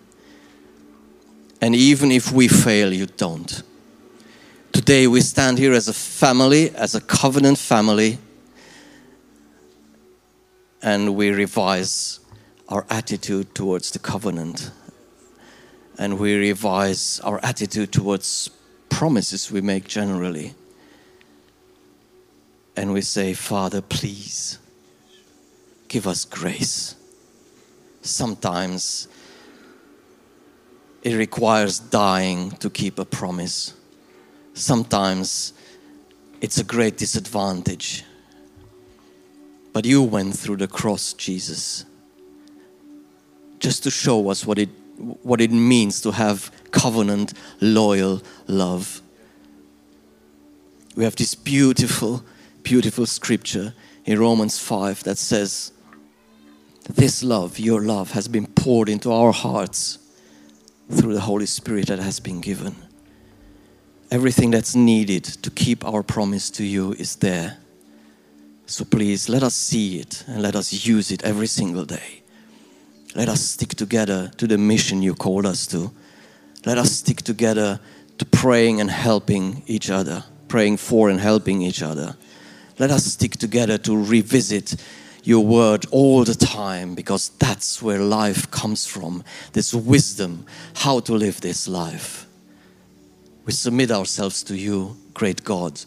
And 1.61 1.76
even 1.76 2.11
if 2.11 2.32
we 2.32 2.49
fail, 2.49 2.92
you 2.92 3.07
don't. 3.07 3.62
Today 4.72 5.07
we 5.07 5.20
stand 5.20 5.59
here 5.59 5.72
as 5.72 5.86
a 5.86 5.92
family, 5.92 6.70
as 6.70 6.97
a 6.97 7.01
covenant 7.01 7.57
family, 7.57 8.18
and 10.82 11.14
we 11.14 11.30
revise 11.30 12.18
our 12.68 12.84
attitude 12.90 13.55
towards 13.55 13.92
the 13.92 14.01
covenant. 14.01 14.72
And 16.01 16.18
we 16.18 16.34
revise 16.34 17.20
our 17.20 17.38
attitude 17.45 17.92
towards 17.92 18.51
promises 18.88 19.53
we 19.53 19.61
make 19.61 19.86
generally. 19.86 20.57
And 22.77 22.93
we 22.93 23.01
say, 23.01 23.35
Father, 23.35 23.81
please 23.81 24.59
give 25.89 26.07
us 26.07 26.25
grace. 26.25 26.97
Sometimes 28.03 29.09
it 31.03 31.14
requires 31.14 31.79
dying 31.79 32.51
to 32.53 32.70
keep 32.70 32.99
a 32.99 33.05
promise. 33.05 33.75
Sometimes 34.55 35.53
it's 36.41 36.59
a 36.59 36.64
great 36.64 36.97
disadvantage. 36.97 38.05
But 39.72 39.85
you 39.85 40.03
went 40.03 40.37
through 40.37 40.57
the 40.57 40.68
cross, 40.68 41.12
Jesus, 41.12 41.85
just 43.59 43.83
to 43.83 43.91
show 43.91 44.31
us 44.31 44.47
what 44.47 44.59
it, 44.59 44.68
what 45.22 45.41
it 45.41 45.51
means 45.51 46.01
to 46.03 46.12
have 46.12 46.51
covenant, 46.70 47.35
loyal 47.61 48.22
love. 48.47 49.03
We 50.97 51.05
have 51.05 51.16
this 51.16 51.35
beautiful, 51.35 52.22
beautiful 52.64 53.06
scripture 53.06 53.74
in 54.04 54.18
Romans 54.18 54.58
5 54.58 55.04
that 55.04 55.18
says, 55.18 55.72
This 56.88 57.22
love, 57.22 57.58
your 57.58 57.82
love, 57.82 58.12
has 58.12 58.26
been 58.26 58.46
poured 58.46 58.88
into 58.88 59.12
our 59.12 59.32
hearts 59.32 59.98
through 60.90 61.14
the 61.14 61.20
Holy 61.20 61.46
Spirit 61.46 61.86
that 61.88 61.98
has 62.00 62.18
been 62.18 62.40
given. 62.40 62.74
Everything 64.10 64.50
that's 64.50 64.74
needed 64.74 65.24
to 65.24 65.50
keep 65.50 65.84
our 65.84 66.02
promise 66.02 66.50
to 66.50 66.64
you 66.64 66.92
is 66.94 67.16
there. 67.16 67.58
So 68.66 68.84
please 68.84 69.28
let 69.28 69.42
us 69.42 69.54
see 69.54 69.98
it 69.98 70.24
and 70.26 70.42
let 70.42 70.56
us 70.56 70.86
use 70.86 71.10
it 71.10 71.22
every 71.22 71.46
single 71.46 71.84
day. 71.84 72.22
Let 73.14 73.28
us 73.28 73.42
stick 73.42 73.70
together 73.70 74.30
to 74.38 74.46
the 74.46 74.58
mission 74.58 75.02
you 75.02 75.14
called 75.14 75.46
us 75.46 75.66
to. 75.68 75.92
Let 76.64 76.78
us 76.78 76.92
stick 76.92 77.22
together 77.22 77.78
to 78.18 78.24
praying 78.24 78.80
and 78.80 78.90
helping 78.90 79.62
each 79.66 79.90
other, 79.90 80.24
praying 80.48 80.78
for 80.78 81.10
and 81.10 81.20
helping 81.20 81.62
each 81.62 81.82
other. 81.82 82.16
Let 82.79 82.91
us 82.91 83.05
stick 83.05 83.33
together 83.33 83.79
to 83.79 83.97
revisit 83.97 84.77
your 85.22 85.45
word 85.45 85.87
all 85.91 86.25
the 86.25 86.35
time 86.35 86.95
because 86.95 87.31
that's 87.31 87.81
where 87.81 88.01
life 88.01 88.51
comes 88.51 88.87
from. 88.87 89.25
This 89.53 89.72
wisdom, 89.72 90.45
how 90.75 91.01
to 91.01 91.14
live 91.14 91.41
this 91.41 91.66
life. 91.66 92.27
We 93.47 93.53
submit 93.53 93.91
ourselves 93.91 94.43
to 94.45 94.57
you, 94.57 94.97
great 95.14 95.45
God. 95.45 95.81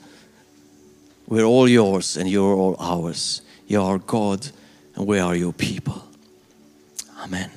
We're 1.27 1.45
all 1.45 1.67
yours 1.67 2.17
and 2.17 2.29
you're 2.29 2.55
all 2.55 2.75
ours. 2.79 3.41
You 3.67 3.81
are 3.81 3.97
God 3.97 4.47
and 4.95 5.05
we 5.05 5.19
are 5.19 5.35
your 5.35 5.53
people. 5.53 6.03
Amen. 7.19 7.51